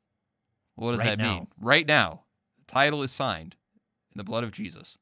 [0.75, 1.33] What does Right that now.
[1.33, 1.47] mean?
[1.59, 2.21] Right now.
[2.59, 3.55] The title is signed
[4.13, 4.97] in the blood of Jesus.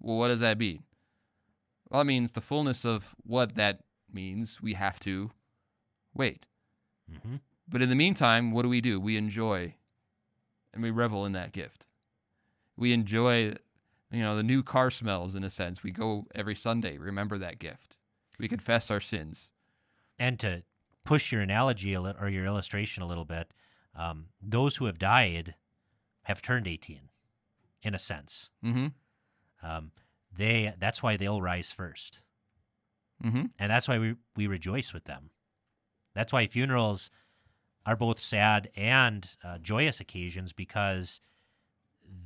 [0.00, 0.84] Well, what does that mean?
[1.88, 3.80] Well, it means the fullness of what that
[4.12, 5.30] means, we have to
[6.14, 6.46] wait.
[7.10, 7.36] Mm-hmm.
[7.68, 9.00] But in the meantime, what do we do?
[9.00, 9.74] We enjoy
[10.74, 11.86] and we revel in that gift.
[12.76, 13.54] We enjoy,
[14.10, 15.82] you know, the new car smells in a sense.
[15.82, 17.91] We go every Sunday, remember that gift.
[18.42, 19.48] We confess our sins.
[20.18, 20.64] And to
[21.04, 23.54] push your analogy a lit- or your illustration a little bit,
[23.94, 25.54] um, those who have died
[26.22, 27.08] have turned 18,
[27.84, 28.50] in a sense.
[28.64, 28.86] Mm-hmm.
[29.64, 29.92] Um,
[30.36, 32.20] they that's why they'll rise first,
[33.24, 33.44] Mm-hmm.
[33.60, 35.30] and that's why we we rejoice with them.
[36.14, 37.10] That's why funerals
[37.86, 41.20] are both sad and uh, joyous occasions because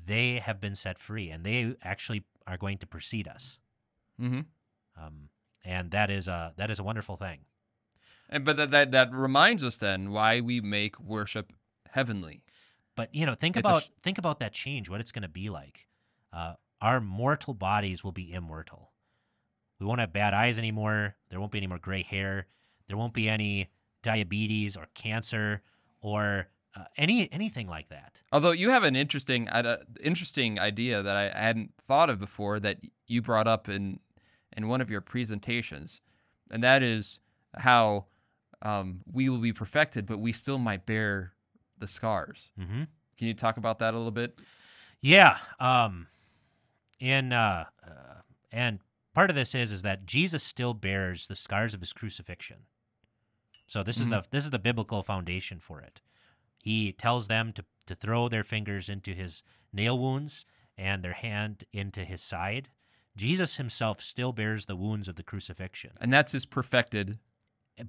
[0.07, 3.59] they have been set free and they actually are going to precede us.
[4.21, 4.41] Mm-hmm.
[4.99, 5.29] Um,
[5.67, 7.41] and that is a that is a wonderful thing.
[8.29, 11.53] And but that, that that reminds us then why we make worship
[11.91, 12.43] heavenly.
[12.95, 14.89] But you know, think It's about sh- think about that change.
[14.89, 15.89] What it's going to be like.
[16.33, 18.93] Uh, our mortal bodies will be immortal.
[19.81, 21.17] We won't have bad eyes anymore.
[21.31, 22.47] There won't be any more gray hair.
[22.87, 23.71] There won't be any
[24.03, 25.63] diabetes or cancer
[26.01, 28.21] or uh, any anything like that.
[28.33, 32.79] Although you have an interesting uh, interesting idea that I hadn't thought of before that
[33.07, 34.01] you brought up in
[34.57, 36.01] in one of your presentations,
[36.51, 37.19] and that is
[37.59, 38.07] how
[38.63, 41.33] um, we will be perfected, but we still might bear
[41.79, 42.51] the scars.
[42.59, 42.85] Mm-hmm.
[43.19, 44.39] Can you talk about that a little bit?
[45.01, 45.39] Yeah.
[45.61, 46.07] Um,
[46.99, 48.81] in uh, uh, and
[49.15, 52.61] part of this is is that Jesus still bears the scars of his crucifixion.
[53.67, 54.11] So this is Mhm.
[54.23, 56.01] the this is the biblical foundation for it.
[56.63, 59.43] He tells them to to throw their fingers into his
[59.73, 60.47] nail wounds
[60.79, 62.69] and their hand into his side.
[63.17, 67.19] Jesus himself still bears the wounds of the crucifixion, And that's his perfected.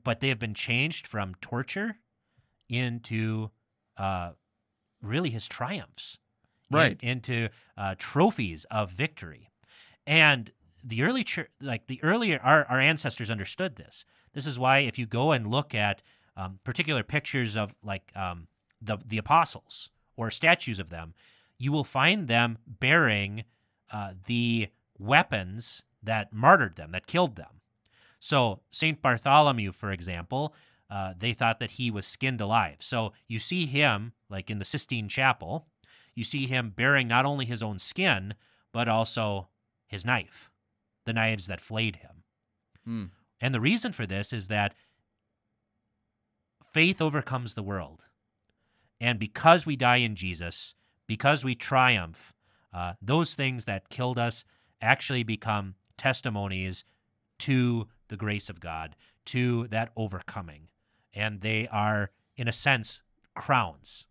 [0.04, 1.98] but they have been changed from torture
[2.70, 3.50] into
[3.98, 4.32] uh,
[5.02, 6.18] really his triumphs
[6.70, 7.00] in- Right.
[7.02, 9.50] into uh, trophies of victory.
[10.06, 10.52] And
[10.84, 14.06] the early church, like the earlier, our, our ancestors understood this.
[14.34, 16.02] This is why if you go and look at
[16.36, 18.48] um, particular pictures of like um,
[18.82, 21.14] the the apostles or statues of them,
[21.58, 23.44] you will find them bearing
[23.92, 24.68] uh, the
[25.00, 27.62] weapons that martyred them, that killed them.
[28.20, 30.54] So Saint Bartholomew, for example,
[30.90, 32.78] uh, they thought that he was skinned alive.
[32.80, 35.68] So you see him like in the Sistine Chapel,
[36.16, 38.34] you see him bearing not only his own skin
[38.72, 39.50] but also
[39.88, 40.52] his knife,
[41.06, 42.24] the knives that flayed him.
[42.86, 43.06] Hmm.
[43.40, 44.74] And the reason for this is that
[46.74, 48.04] faith overcomes the world.
[49.00, 50.74] And because we die in Jesus,
[51.06, 52.34] because we triumph,
[52.74, 54.44] uh, those things that killed us
[54.82, 56.84] actually become testimonies
[57.40, 60.68] to the grace of God, to that overcoming.
[61.14, 63.02] And they are, in a sense,
[63.36, 64.06] crowns.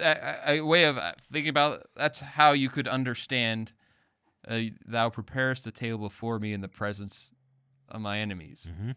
[0.00, 3.72] A, a- way of uh, thinking about that's how you could understand
[4.48, 7.30] uh, thou preparest a table before me in the presence
[7.88, 8.90] of my enemies Mm-hmm.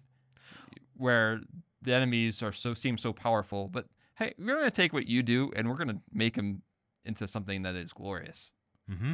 [0.97, 1.41] where
[1.83, 5.21] the enemies are so seem so powerful but hey we're going to take what you
[5.23, 6.61] do and we're going to make them
[7.05, 8.49] into something that is glorious
[8.91, 9.13] Mm-hmm.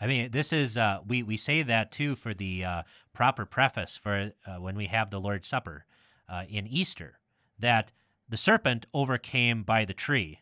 [0.00, 2.82] I mean, this is uh, we we say that too for the uh,
[3.12, 5.86] proper preface for uh, when we have the Lord's Supper
[6.28, 7.18] uh, in Easter,
[7.58, 7.92] that
[8.28, 10.40] the serpent overcame by the tree,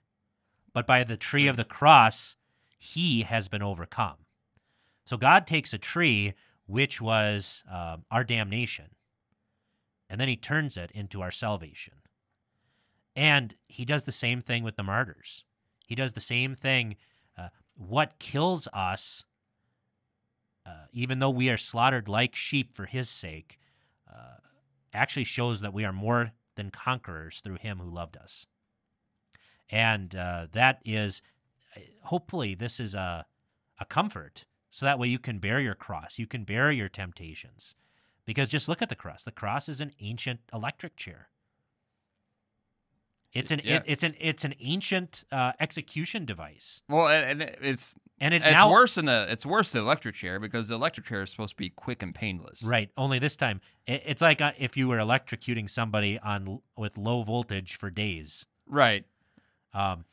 [0.73, 2.37] but by the tree of the cross,
[2.79, 4.17] he has been overcome.
[5.07, 6.35] So God takes a tree
[6.67, 8.87] which was um, our damnation,
[10.09, 11.95] and then He turns it into our salvation.
[13.15, 15.45] And He does the same thing with the martyrs.
[15.87, 16.97] He does the same thing.
[17.39, 19.25] Uh, what kills us,
[20.67, 23.59] uh, even though we are slaughtered like sheep for his sake,
[24.13, 24.39] uh,
[24.93, 28.47] actually shows that we are more than conquerors through him who loved us.
[29.71, 31.21] And uh, that is,
[32.03, 33.27] hopefully, this is a,
[33.81, 34.47] a comfort.
[34.71, 37.75] So that way you can bear your cross, you can bear your temptations.
[38.25, 39.23] Because just look at the cross.
[39.23, 41.29] The cross is an ancient electric chair.
[43.35, 43.77] It's an Yeah.
[43.77, 48.53] it, it's an it's an ancient uh, execution device, well and, it's and it it's
[48.53, 51.31] now worse than the it's worse than the electric chair because the electric chair is
[51.31, 52.91] supposed to be quick and painless Right.
[52.97, 57.77] Only this time, it's like uh, if you were electrocuting somebody on with low voltage
[57.77, 58.47] for days.
[58.67, 59.05] right
[59.73, 60.05] Um,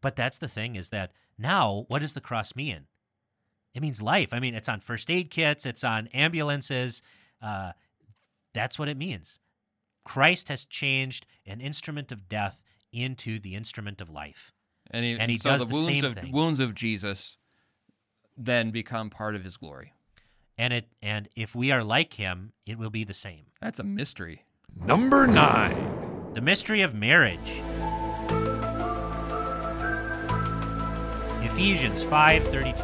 [0.00, 2.86] but that's the thing is that now, what does the cross mean?
[3.74, 4.30] It means life.
[4.32, 5.64] I mean, it's on first aid kits.
[5.64, 7.00] It's on ambulances.
[7.40, 7.72] Uh,
[8.52, 9.38] that's what it means.
[10.10, 12.60] Christ has changed an instrument of death
[12.92, 14.52] into the instrument of life.
[14.90, 16.32] and he, And he so does the, the wounds same of thing.
[16.32, 17.36] wounds of Jesus
[18.36, 19.92] then become part of his glory
[20.58, 23.44] And it and if we are like him, it will be the same.
[23.60, 26.32] that's a mystery Number nine.
[26.34, 27.62] The mystery of marriage.
[31.42, 32.74] Ephesians 5:32.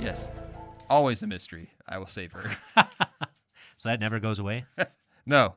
[0.00, 0.30] yes
[0.90, 2.56] always a mystery i will save her
[3.78, 4.64] So that never goes away.
[5.26, 5.54] no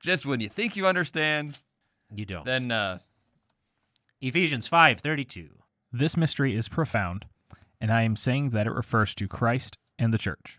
[0.00, 1.58] just when you think you understand
[2.14, 2.44] You don't.
[2.44, 2.98] then uh
[4.20, 5.48] Ephesians 5:32.
[5.92, 7.26] This mystery is profound,
[7.80, 10.58] and I am saying that it refers to Christ and the church.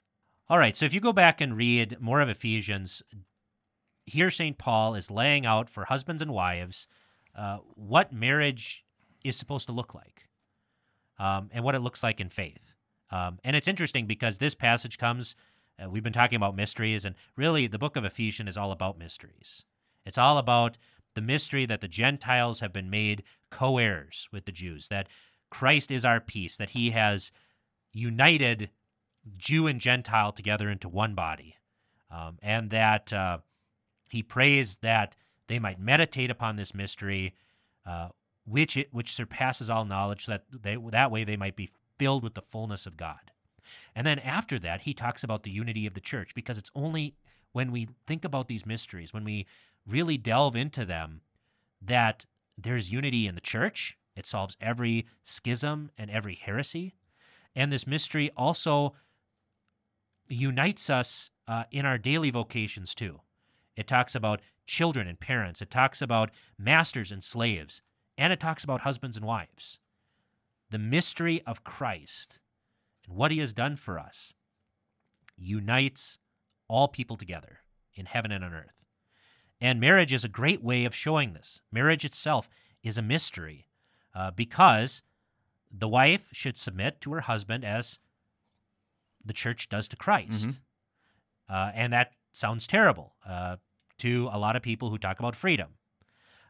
[0.49, 3.01] All right, so if you go back and read more of Ephesians,
[4.05, 4.57] here St.
[4.57, 6.87] Paul is laying out for husbands and wives
[7.35, 8.83] uh, what marriage
[9.23, 10.27] is supposed to look like
[11.19, 12.73] um, and what it looks like in faith.
[13.11, 15.35] Um, and it's interesting because this passage comes,
[15.81, 18.97] uh, we've been talking about mysteries, and really the book of Ephesians is all about
[18.97, 19.65] mysteries.
[20.05, 20.77] It's all about
[21.15, 25.07] the mystery that the Gentiles have been made co heirs with the Jews, that
[25.49, 27.31] Christ is our peace, that he has
[27.93, 28.69] united
[29.37, 31.55] Jew and Gentile together into one body,
[32.09, 33.39] um, and that uh,
[34.09, 35.15] he prays that
[35.47, 37.35] they might meditate upon this mystery,
[37.85, 38.09] uh,
[38.45, 42.33] which it, which surpasses all knowledge, that they that way they might be filled with
[42.33, 43.31] the fullness of God.
[43.95, 47.15] And then after that, he talks about the unity of the church, because it's only
[47.51, 49.45] when we think about these mysteries, when we
[49.85, 51.21] really delve into them,
[51.81, 52.25] that
[52.57, 53.97] there's unity in the church.
[54.15, 56.93] It solves every schism and every heresy.
[57.55, 58.93] And this mystery also
[60.29, 63.19] unites us uh, in our daily vocations too.
[63.75, 67.81] It talks about children and parents, it talks about masters and slaves,
[68.17, 69.79] and it talks about husbands and wives.
[70.69, 72.39] The mystery of Christ
[73.11, 74.33] and what he has done for us
[75.37, 76.17] unites
[76.69, 77.59] all people together
[77.93, 78.85] in heaven and on earth.
[79.59, 81.59] And marriage is a great way of showing this.
[81.71, 82.47] Marriage itself
[82.83, 83.67] is a mystery
[84.15, 85.03] uh, because
[85.69, 87.99] the wife should submit to her husband as
[89.25, 90.47] the church does to Christ.
[90.49, 90.59] Mhm.
[91.49, 93.57] Uh, and that sounds terrible uh,
[93.97, 95.77] to a lot of people who talk about freedom.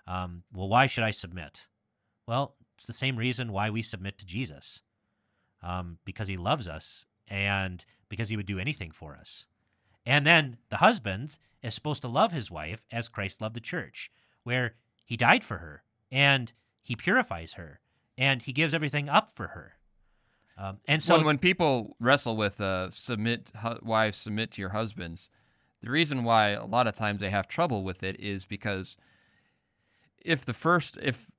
[0.06, 1.62] Um, well, why should I submit?
[2.28, 4.84] Well, it's the same reason why we submit to Jesus
[5.64, 9.46] um, because he loves us and because he would do anything for us.
[10.06, 14.12] And then the husband is supposed to love his wife as Christ loved the church,
[14.44, 16.52] where he died for her and
[16.82, 17.80] he purifies her
[18.18, 19.74] and he gives everything up for her.
[20.58, 24.72] Um, and so, when, when people wrestle with uh, submit hu- wives submit to your
[24.72, 25.30] husbands,
[25.82, 28.98] the reason why a lot of times they have trouble with it is because
[30.24, 31.32] if the first if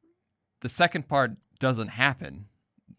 [0.61, 2.47] the second part doesn't happen,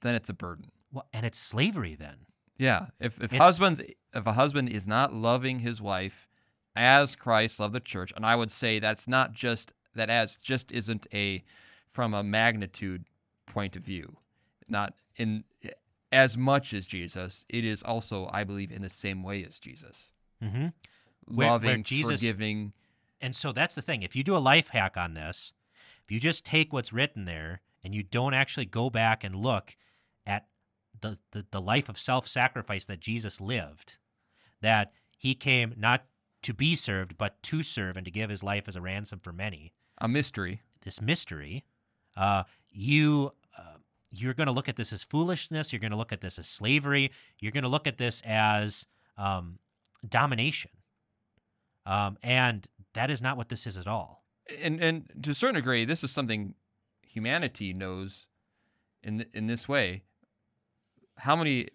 [0.01, 0.71] then it's a burden.
[0.93, 2.25] Well, and it's slavery then.
[2.57, 6.27] Yeah, if if It's- husbands if a husband is not loving his wife
[6.75, 10.71] as Christ loved the church, and I would say that's not just that as just
[10.71, 11.43] isn't a
[11.89, 13.05] from a magnitude
[13.45, 14.17] point of view,
[14.67, 15.43] not in
[16.11, 17.43] as much as Jesus.
[17.49, 20.11] It is also, I believe, in the same way as Jesus.
[20.41, 20.57] mm-hmm.
[20.57, 20.73] Where-
[21.25, 22.73] where loving, Jesus- forgiving.
[23.21, 24.03] And so that's the thing.
[24.03, 25.53] If you do a life hack on this,
[26.03, 29.77] if you just take what's written there and you don't actually go back and look
[31.03, 33.97] the, the, the life of self sacrifice that Jesus lived,
[34.61, 36.05] that he came not
[36.41, 39.31] to be served, but to serve and to give his life as a ransom for
[39.31, 40.61] many, A mystery.
[40.81, 41.63] this mystery,
[42.17, 43.31] uh, you.
[43.57, 43.77] Uh,
[44.15, 45.73] you're going to look at this as foolishness.
[45.73, 47.11] You're going to look at this as slavery.
[47.39, 48.85] You're going to look at this as
[49.17, 49.57] um,
[50.07, 50.69] domination.
[51.87, 54.23] Um, and that is not what this is at all.
[54.61, 56.53] and and to a certain degree, this is something
[57.01, 58.27] humanity knows
[59.01, 60.03] in in this way.
[61.17, 61.67] How many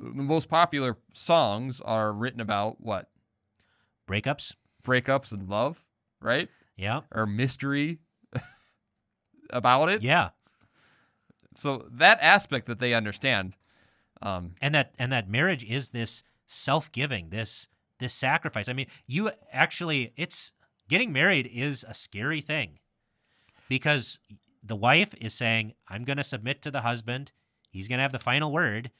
[0.00, 3.10] the most popular songs are written about what
[4.08, 4.54] Breakups.
[4.84, 5.82] breakups and love,
[6.20, 6.48] right?
[6.76, 7.00] Yeah.
[7.12, 7.98] Or mystery
[9.50, 10.02] about it.
[10.02, 10.30] Yeah.
[11.54, 13.56] So that aspect that they understand,
[14.22, 17.68] um, And that and that marriage is this self-giving, this
[17.98, 18.68] this sacrifice.
[18.68, 20.52] I mean, you actually it's
[20.88, 22.78] getting married is a scary thing.
[23.68, 24.20] Because
[24.62, 27.32] the wife is saying, "I'm going to submit to the husband.
[27.76, 28.90] He's going to have the final word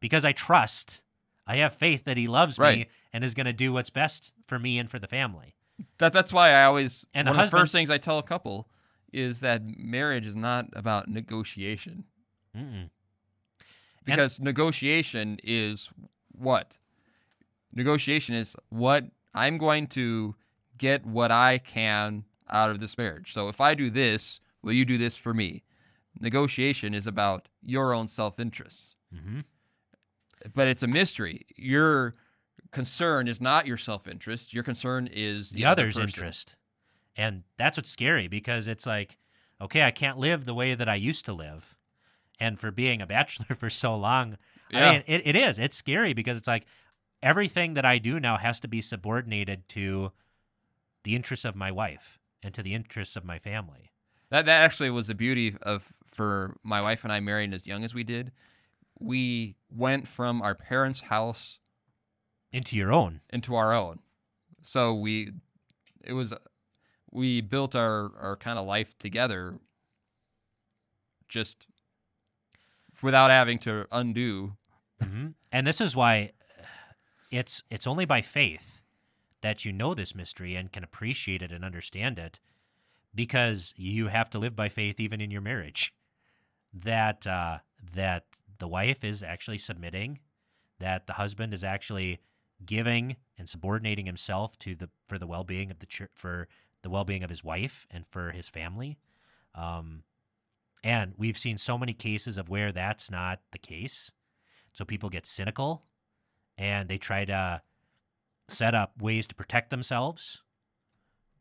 [0.00, 1.02] because I trust,
[1.46, 4.58] I have faith that he loves me and is going to do what's best for
[4.58, 5.54] me and for the family."
[5.98, 8.22] that that's why I always And the one of the first things I tell a
[8.22, 8.68] couple
[9.12, 12.04] is that marriage is not about negotiation
[12.56, 12.90] Mm-mm.
[14.04, 15.90] because negotiation is
[16.32, 16.78] what
[17.72, 19.04] negotiation is what
[19.34, 20.34] I'm going to
[20.78, 23.32] get what I can out of this marriage.
[23.32, 25.62] So if I do this, will you do this for me?
[26.20, 28.96] Negotiation is about your own self-interests.
[29.14, 29.44] Mhm.
[30.54, 31.46] But it's a mystery.
[31.56, 32.14] Your
[32.70, 34.52] concern is not your self-interest.
[34.54, 36.56] Your concern is the, the other other's interest.
[37.16, 39.16] And that's what's scary because it's like,
[39.60, 41.74] okay, I can't live the way that I used to live.
[42.38, 44.36] And for being a bachelor for so long,
[44.70, 44.88] Yeah.
[44.88, 45.58] I mean, it, it is.
[45.58, 46.66] It's scary because it's like
[47.22, 50.12] everything that I do now has to be subordinated to
[51.04, 53.90] the interests of my wife and to the interests of my family.
[54.28, 57.84] That that actually was the beauty of for my wife and I marrying as young
[57.84, 58.32] as we did.
[58.98, 61.58] We went from our parents' house
[62.52, 63.20] Into your own.
[63.30, 64.00] into our own.
[64.62, 65.32] So we
[66.02, 66.32] it was
[67.12, 69.58] we built our our kind of life together
[71.28, 71.66] just
[73.02, 74.56] without having to undo.
[75.02, 76.32] hmm And this is why
[77.30, 78.80] it's it's only by faith
[79.42, 82.40] that you know this mystery and can appreciate it and understand it,
[83.14, 85.92] because you have to live by faith even in your marriage.
[86.84, 87.58] That uh,
[87.94, 88.24] that
[88.58, 90.20] the wife is actually submitting,
[90.78, 92.20] that the husband is actually
[92.64, 96.48] giving and subordinating himself to the for the well being of the church for
[96.82, 98.98] the well being of his wife and for his family.
[99.54, 100.02] Um,
[100.84, 104.12] and we've seen so many cases of where that's not the case.
[104.72, 105.82] So people get cynical
[106.58, 107.62] and they try to
[108.48, 110.42] set up ways to protect themselves.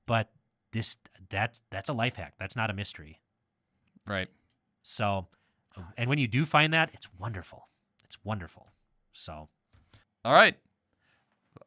[0.06, 0.32] But
[0.72, 0.98] this
[1.30, 2.34] that that's a life hack.
[2.40, 3.22] That's not a mystery.
[4.08, 4.30] Right.
[4.88, 5.28] So
[5.98, 7.70] and when you do find that, it's wonderful.
[8.04, 8.68] It's wonderful.
[9.14, 9.50] So
[10.24, 10.56] All right.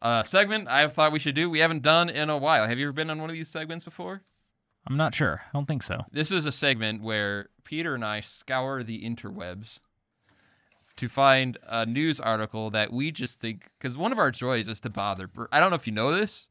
[0.01, 1.51] Uh, segment I thought we should do.
[1.51, 2.69] We haven't done in a while.
[2.69, 4.23] Have you ever been on one of these segments before?
[4.87, 5.43] I'm not sure.
[5.45, 6.05] I don't think so.
[6.13, 9.81] This is a segment where Peter and I scour the interwebs
[10.97, 14.79] to find a news article that we just think because one of our joys is
[14.81, 15.27] to bother.
[15.27, 16.47] Ber- I don't know if you know this.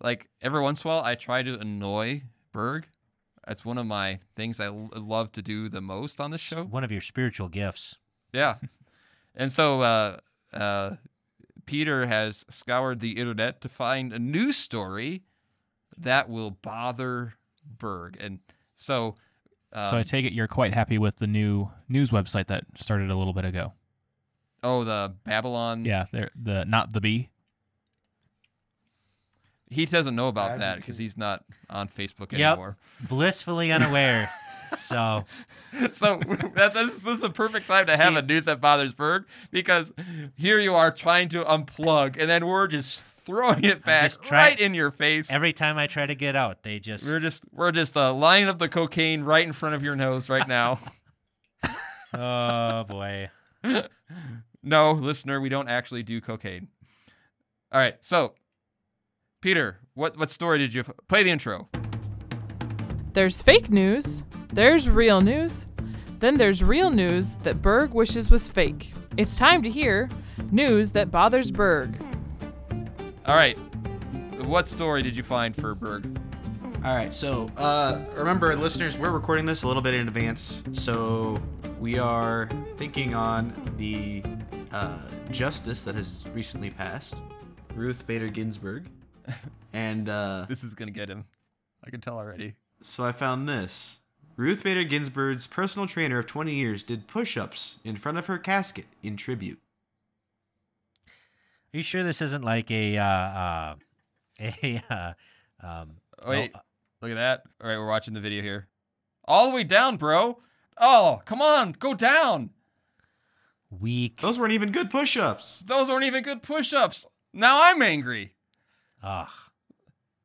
[0.00, 2.22] Like every once in a while, I try to annoy
[2.52, 2.86] Berg.
[3.46, 6.64] That's one of my things I l- love to do the most on this show.
[6.64, 7.96] one of your spiritual gifts.
[8.32, 8.56] Yeah.
[9.34, 10.18] And so uh,
[10.52, 10.96] uh,
[11.64, 15.22] Peter has scoured the internet to find a news story
[15.96, 17.32] that will bother
[17.64, 18.18] Berg.
[18.20, 18.40] And
[18.76, 19.16] so.
[19.72, 23.10] Um, so I take it you're quite happy with the new news website that started
[23.10, 23.72] a little bit ago.
[24.62, 25.86] oh, the Babylon.
[25.86, 27.30] Yeah, the not the bee.
[29.72, 32.40] He doesn't know about that because seen- he's not on Facebook Yep.
[32.40, 32.76] anymore.
[33.00, 34.30] Blissfully unaware.
[34.76, 35.24] so
[35.90, 36.16] so
[36.54, 39.24] that, this, this is a perfect time to have See- a news that bothers Berg
[39.50, 39.92] because
[40.36, 44.50] here you are trying to unplug and then we're just throwing it back just trying-
[44.52, 45.30] right in your face.
[45.30, 48.48] every time I try to get out, they just We're just we're just uh, lining
[48.48, 50.78] up the cocaine right in front of your nose right now.
[52.14, 53.30] Oh boy.
[54.62, 56.68] no, listener, we don't actually do cocaine.
[57.72, 58.34] All right, so
[59.42, 61.68] Peter, what what story did you f- play the intro?
[63.12, 64.22] There's fake news,
[64.52, 65.66] there's real news,
[66.20, 68.92] then there's real news that Berg wishes was fake.
[69.16, 70.08] It's time to hear
[70.52, 72.00] news that bothers Berg.
[73.26, 73.58] All right,
[74.44, 76.20] what story did you find for Berg?
[76.84, 81.42] All right, so uh, remember, listeners, we're recording this a little bit in advance, so
[81.80, 84.22] we are thinking on the
[84.70, 85.00] uh,
[85.32, 87.16] justice that has recently passed,
[87.74, 88.88] Ruth Bader Ginsburg.
[89.74, 91.24] And uh, This is gonna get him.
[91.84, 92.54] I can tell already.
[92.82, 94.00] so I found this.
[94.36, 98.38] Ruth Bader Ginsburg's personal trainer of 20 years did push ups in front of her
[98.38, 99.58] casket in tribute.
[101.72, 103.74] Are you sure this isn't like a uh, uh,
[104.40, 105.12] a uh,
[105.66, 105.90] um,
[106.24, 106.60] Oh, wait, oh,
[107.00, 107.42] look at that.
[107.62, 108.68] All right, we're watching the video here.
[109.24, 110.38] All the way down, bro.
[110.78, 112.50] Oh, come on, go down.
[113.70, 114.20] weak?
[114.20, 115.60] Those weren't even good push ups.
[115.66, 117.06] Those weren't even good push-ups.
[117.32, 118.34] Now I'm angry.
[119.02, 119.28] Ugh.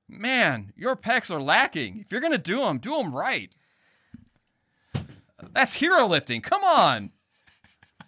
[0.10, 2.00] Man, your pecs are lacking.
[2.00, 3.50] If you're gonna do them, do them right.
[5.54, 6.42] That's hero lifting.
[6.42, 7.12] Come on.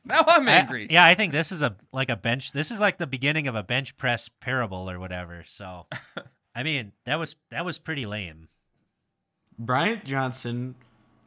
[0.05, 0.87] Now I'm I- angry.
[0.89, 2.51] yeah, I think this is a like a bench.
[2.51, 5.43] This is like the beginning of a bench press parable or whatever.
[5.45, 5.87] So,
[6.55, 8.47] I mean, that was that was pretty lame.
[9.57, 10.75] Bryant Johnson,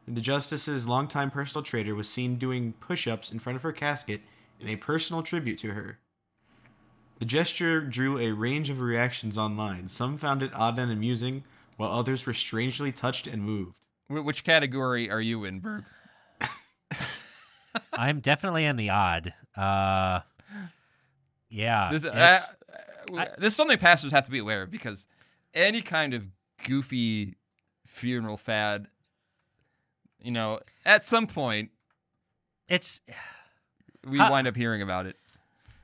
[0.07, 4.21] the justice's longtime personal trainer, was seen doing push ups in front of her casket
[4.59, 5.99] in a personal tribute to her.
[7.19, 9.87] The gesture drew a range of reactions online.
[9.87, 11.43] Some found it odd and amusing,
[11.77, 13.75] while others were strangely touched and moved.
[14.07, 15.85] Wh- Which category are you in, Berg?
[17.93, 19.33] I'm definitely in the odd.
[19.55, 20.21] Uh,
[21.49, 22.39] yeah, This, uh,
[23.17, 25.07] uh, this is something pastors have to be aware of because
[25.53, 26.27] any kind of
[26.65, 27.35] goofy
[27.85, 28.87] funeral fad,
[30.21, 31.69] you know, at some point
[32.67, 33.01] it's
[34.07, 34.29] we Huh.
[34.31, 35.15] wind up hearing about it.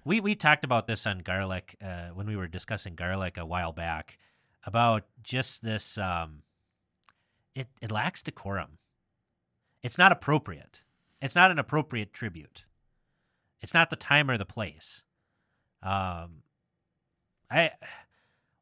[0.03, 3.73] We we talked about this on garlic uh, when we were discussing garlic a while
[3.73, 4.17] back
[4.65, 6.43] about just this um
[7.55, 8.77] it it lacks decorum.
[9.81, 10.81] It's not appropriate.
[11.21, 12.65] It's not an appropriate tribute.
[13.61, 15.03] It's not the time or the place.
[15.83, 16.43] Um
[17.51, 17.71] i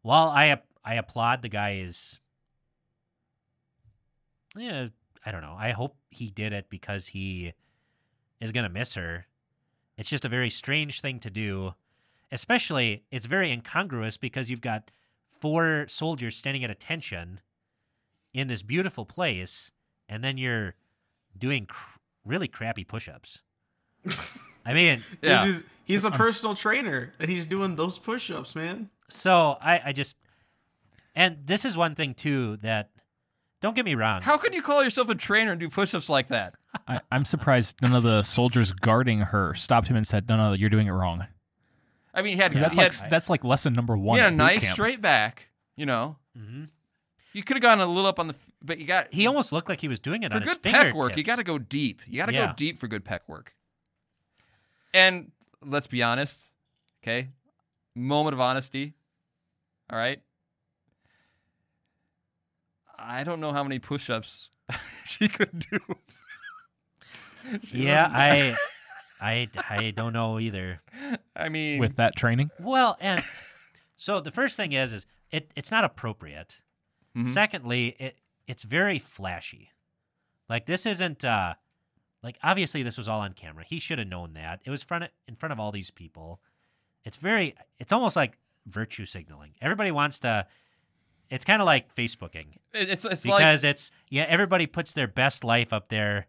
[0.01, 2.19] while i i applaud the guy's
[4.55, 4.87] yeah
[5.25, 5.55] i don't know.
[5.57, 7.53] I hope he did it because he
[8.39, 9.27] is to miss her
[9.97, 11.73] it's just a very strange thing to do.
[12.31, 14.91] Especially, it's very incongruous because you've got
[15.39, 17.39] four soldiers standing at attention
[18.33, 19.71] in this beautiful place,
[20.09, 20.75] and then you're
[21.37, 23.39] doing cr- really crappy push ups.
[24.65, 25.45] I mean, Dude, Yeah.
[25.45, 28.89] he's, he's a personal trainer, and he's doing those push ups, man.
[29.09, 30.17] so I, I just.
[31.15, 32.89] And this is one thing, too, that.
[33.61, 34.21] Don't get me wrong.
[34.21, 36.55] How can you call yourself a trainer and do push-ups like that?
[36.87, 40.53] I, I'm surprised none of the soldiers guarding her stopped him and said, "No, no,
[40.53, 41.25] you're doing it wrong."
[42.13, 44.17] I mean, he had, 'Cause that's he like had, that's like lesson number one.
[44.17, 44.73] he had a nice camp.
[44.73, 45.47] straight back.
[45.75, 46.65] You know, hmm
[47.33, 49.69] you could have gone a little up on the, but you got He almost looked
[49.69, 51.15] like he was doing it for on his good pec work.
[51.17, 52.01] You got to go deep.
[52.07, 52.47] You got to Yeah.
[52.47, 53.53] go deep for good pec work.
[54.93, 55.31] And
[55.63, 56.41] let's be honest,
[57.03, 57.29] okay?
[57.95, 58.93] Moment of honesty.
[59.91, 60.19] All right.
[62.97, 64.49] I don't know how many push-ups
[65.07, 65.79] she could do.
[67.71, 68.55] Yeah, I,
[69.21, 70.81] I, I don't know either.
[71.35, 72.49] I mean, with that training.
[72.59, 73.23] Well, and
[73.95, 76.57] so the first thing is, is it it's not appropriate.
[77.15, 77.27] Mhm.
[77.27, 78.17] Secondly, it
[78.47, 79.71] it's very flashy.
[80.49, 81.53] Like this isn't uh
[82.23, 83.63] like obviously this was all on camera.
[83.65, 84.61] He should have known that.
[84.65, 86.41] It was front in front of all these people.
[87.05, 89.51] It's very it's almost like virtue signaling.
[89.61, 90.45] Everybody wants to
[91.29, 95.07] it's kind of like Facebooking it- it's it's like because it's yeah, everybody puts their
[95.07, 96.27] best life up there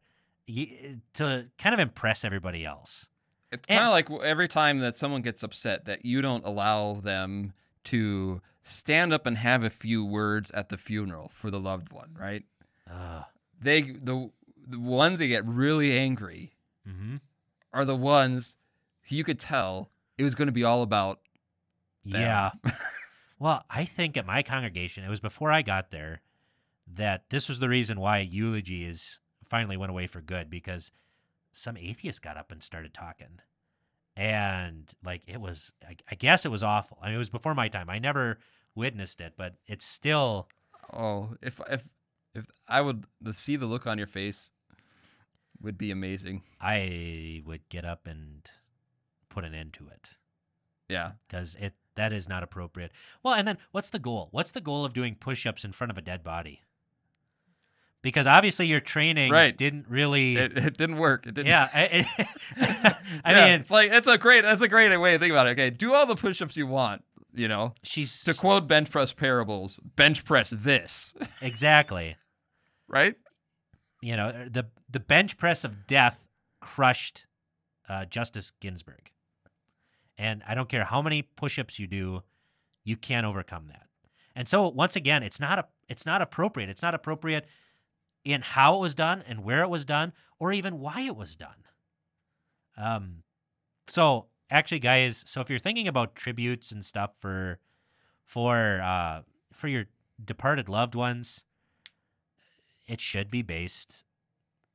[1.15, 3.09] to kind of impress everybody else.
[3.53, 7.53] It's kind of like every time that someone gets upset that you don't allow them
[7.85, 12.15] to stand up and have a few words at the funeral for the loved one,
[12.19, 12.45] right?
[12.91, 13.23] Uh,
[13.61, 14.31] They the
[14.67, 16.53] the ones that get really angry
[16.87, 17.17] hmm
[17.73, 18.57] are the ones
[19.09, 21.21] who you could tell it was going to be all about.
[22.05, 22.21] them.
[22.23, 22.51] Yeah.
[23.39, 26.23] well, I think at my congregation, it was before I got there,
[26.95, 30.91] that this was the reason why eulogy is finally went away for good because
[31.53, 33.41] some atheist got up and started talking.
[34.17, 36.99] And like it was, I, I guess it was awful.
[37.03, 37.89] I mean, it was before my time.
[37.89, 38.39] I never
[38.75, 40.49] witnessed it, but it's still,
[40.93, 41.89] Oh, if if
[42.35, 44.51] if I would the, see the look on your face
[45.61, 46.43] would be amazing.
[46.61, 48.49] I would get up and
[49.29, 50.11] put an end to it.
[50.89, 51.13] Yeah.
[51.29, 52.93] because it that is not appropriate.
[53.23, 54.29] Well, and then what's the goal?
[54.31, 56.63] What's the goal of doing push-ups in front of a dead body?
[58.03, 59.57] Because obviously your training Right.
[59.57, 60.37] didn't really.
[60.37, 61.27] It, it didn't work.
[61.27, 61.49] It didn't.
[61.49, 62.07] yeah, I,
[63.25, 65.49] I Yeah, mean, it's like it's a great that's a great way to think about
[65.49, 65.51] it.
[65.51, 67.03] Okay, do all the push-ups you want.
[67.35, 71.13] You know, she's to quote bench press parables, bench press this,
[71.43, 72.17] exactly.
[72.89, 73.17] right?
[74.01, 76.25] You know, the the bench press of death
[76.61, 77.27] crushed
[77.89, 79.11] uh, Justice Ginsburg,
[80.19, 82.23] and I don't care how many push-ups you do,
[82.85, 83.87] you can't overcome that.
[84.35, 86.69] And so once again, it's not a it's not appropriate.
[86.69, 87.47] It's not appropriate
[88.25, 91.35] in how it was done and where it was done, or even why it was
[91.35, 91.65] done.
[92.77, 93.23] Um,
[93.87, 97.59] so actually, guys, so if you're thinking about tributes and stuff for
[98.25, 99.87] for uh, for your
[100.23, 101.45] departed loved ones,
[102.87, 104.05] it should be based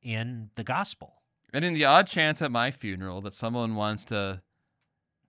[0.02, 1.22] in the gospel.
[1.52, 4.42] And in the odd chance at my funeral that someone wants to,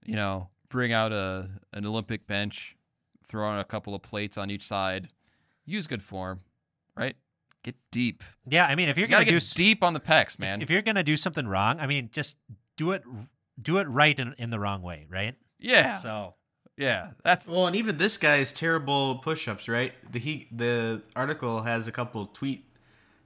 [0.06, 2.76] you know, bring out a an Olympic bench,
[3.28, 5.10] throw on a couple of plates on each side,
[5.66, 6.40] use good form,
[6.96, 7.16] right?
[7.64, 8.24] Get deep.
[8.48, 10.62] Yeah, I mean, if you're You gonna do get s- deep on the pecs, man.
[10.62, 12.36] if you're gonna do something wrong, I mean, just
[12.78, 13.04] do it
[13.62, 15.36] do it right in, in the wrong way, right?
[15.60, 16.36] yeah, So
[16.78, 17.12] yeah.
[17.24, 19.94] That's Well, and even this guy's terrible push-ups, right?
[20.12, 22.66] The he the article has a couple tweet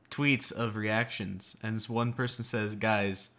[0.09, 3.31] tweets of reactions, and this one person says, "Guys,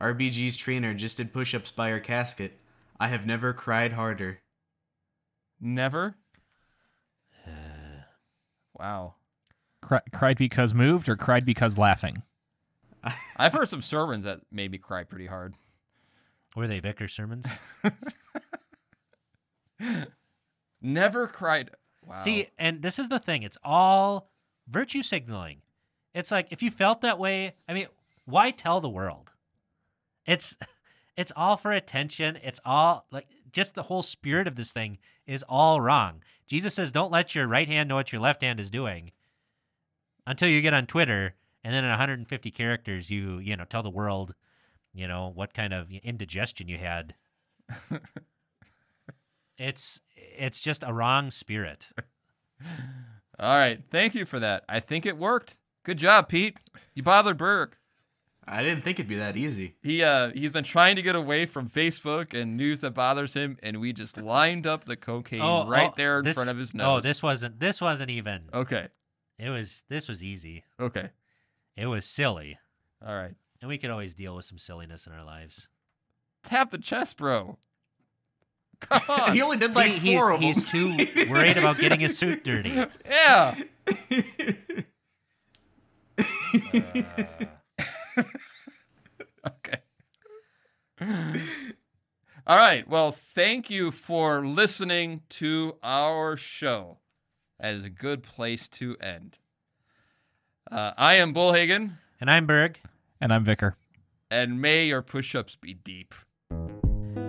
[0.00, 2.58] RBG's trainer just did push-ups by her casket.
[2.98, 4.40] I have never cried harder."
[5.60, 6.16] never.
[8.78, 9.14] wow.
[9.82, 12.22] Cri- cried because moved or cried because laughing?
[13.36, 15.54] I've heard some sermons that made me cry pretty hard.
[16.56, 17.46] were they vicar sermons?
[20.82, 21.70] Never cried.
[22.06, 22.14] Wow.
[22.16, 23.42] See, and this is the thing.
[23.42, 24.30] It's all
[24.68, 25.62] virtue signaling.
[26.14, 27.86] It's like if you felt that way, I mean,
[28.24, 29.29] why tell the world?
[30.26, 30.56] It's
[31.16, 32.38] it's all for attention.
[32.42, 36.22] It's all like just the whole spirit of this thing is all wrong.
[36.46, 39.12] Jesus says, "Don't let your right hand know what your left hand is doing."
[40.26, 43.90] Until you get on Twitter and then in 150 characters you, you know, tell the
[43.90, 44.34] world,
[44.92, 47.14] you know, what kind of indigestion you had.
[49.58, 51.88] it's it's just a wrong spirit.
[53.38, 53.82] All right.
[53.90, 54.64] Thank you for that.
[54.68, 55.56] I think it worked.
[55.82, 56.58] Good job, Pete.
[56.94, 57.76] You bothered Berg.
[58.52, 59.76] I didn't think it'd be that easy.
[59.82, 63.58] He uh he's been trying to get away from Facebook and news that bothers him,
[63.62, 66.74] and we just lined up the cocaine right there in Oh, this- front of his
[66.74, 66.98] nose.
[66.98, 68.48] Oh, this wasn't this wasn't even.
[68.52, 68.88] Okay.
[69.38, 70.64] It was this was easy.
[70.80, 71.10] Okay.
[71.76, 72.58] It was silly,
[73.06, 73.34] All right.
[73.62, 75.68] and we could always deal with some silliness in our lives.
[76.42, 77.56] Tap the chest, bro.
[78.80, 79.32] Come on.
[79.34, 80.82] he only did like See, four he's of them.
[80.92, 82.70] he's too worried about getting his suit dirty.
[83.06, 83.54] yeah.
[89.46, 89.78] Okay.
[92.46, 92.86] All right.
[92.88, 96.98] Well, thank you for listening to our show.
[97.58, 99.38] That is a good place to end.
[100.70, 102.80] Uh, I am Bullhagen, And I'm Berg.
[103.20, 103.76] And I'm Vicar.
[104.30, 106.14] and may your push ups be deep.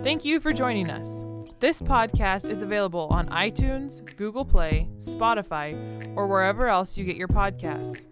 [0.02, 1.24] Thank you for joining us.
[1.60, 5.74] This podcast is available on iTunes, Google Play, Spotify,
[6.16, 8.06] or wherever else you get your podcasts.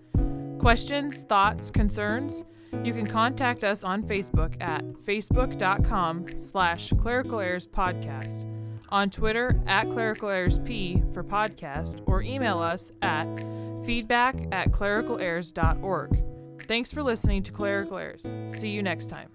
[0.58, 2.44] Questions, thoughts, concerns?
[2.84, 8.44] You can contact us on Facebook at facebook.com slash clerical podcast,
[8.88, 10.28] on Twitter at clerical
[10.64, 13.26] p for podcast, or email us at
[13.84, 16.22] feedback at clericalerrors.org.
[16.62, 18.32] Thanks for listening to Clerical Errors.
[18.46, 19.30] See you next time.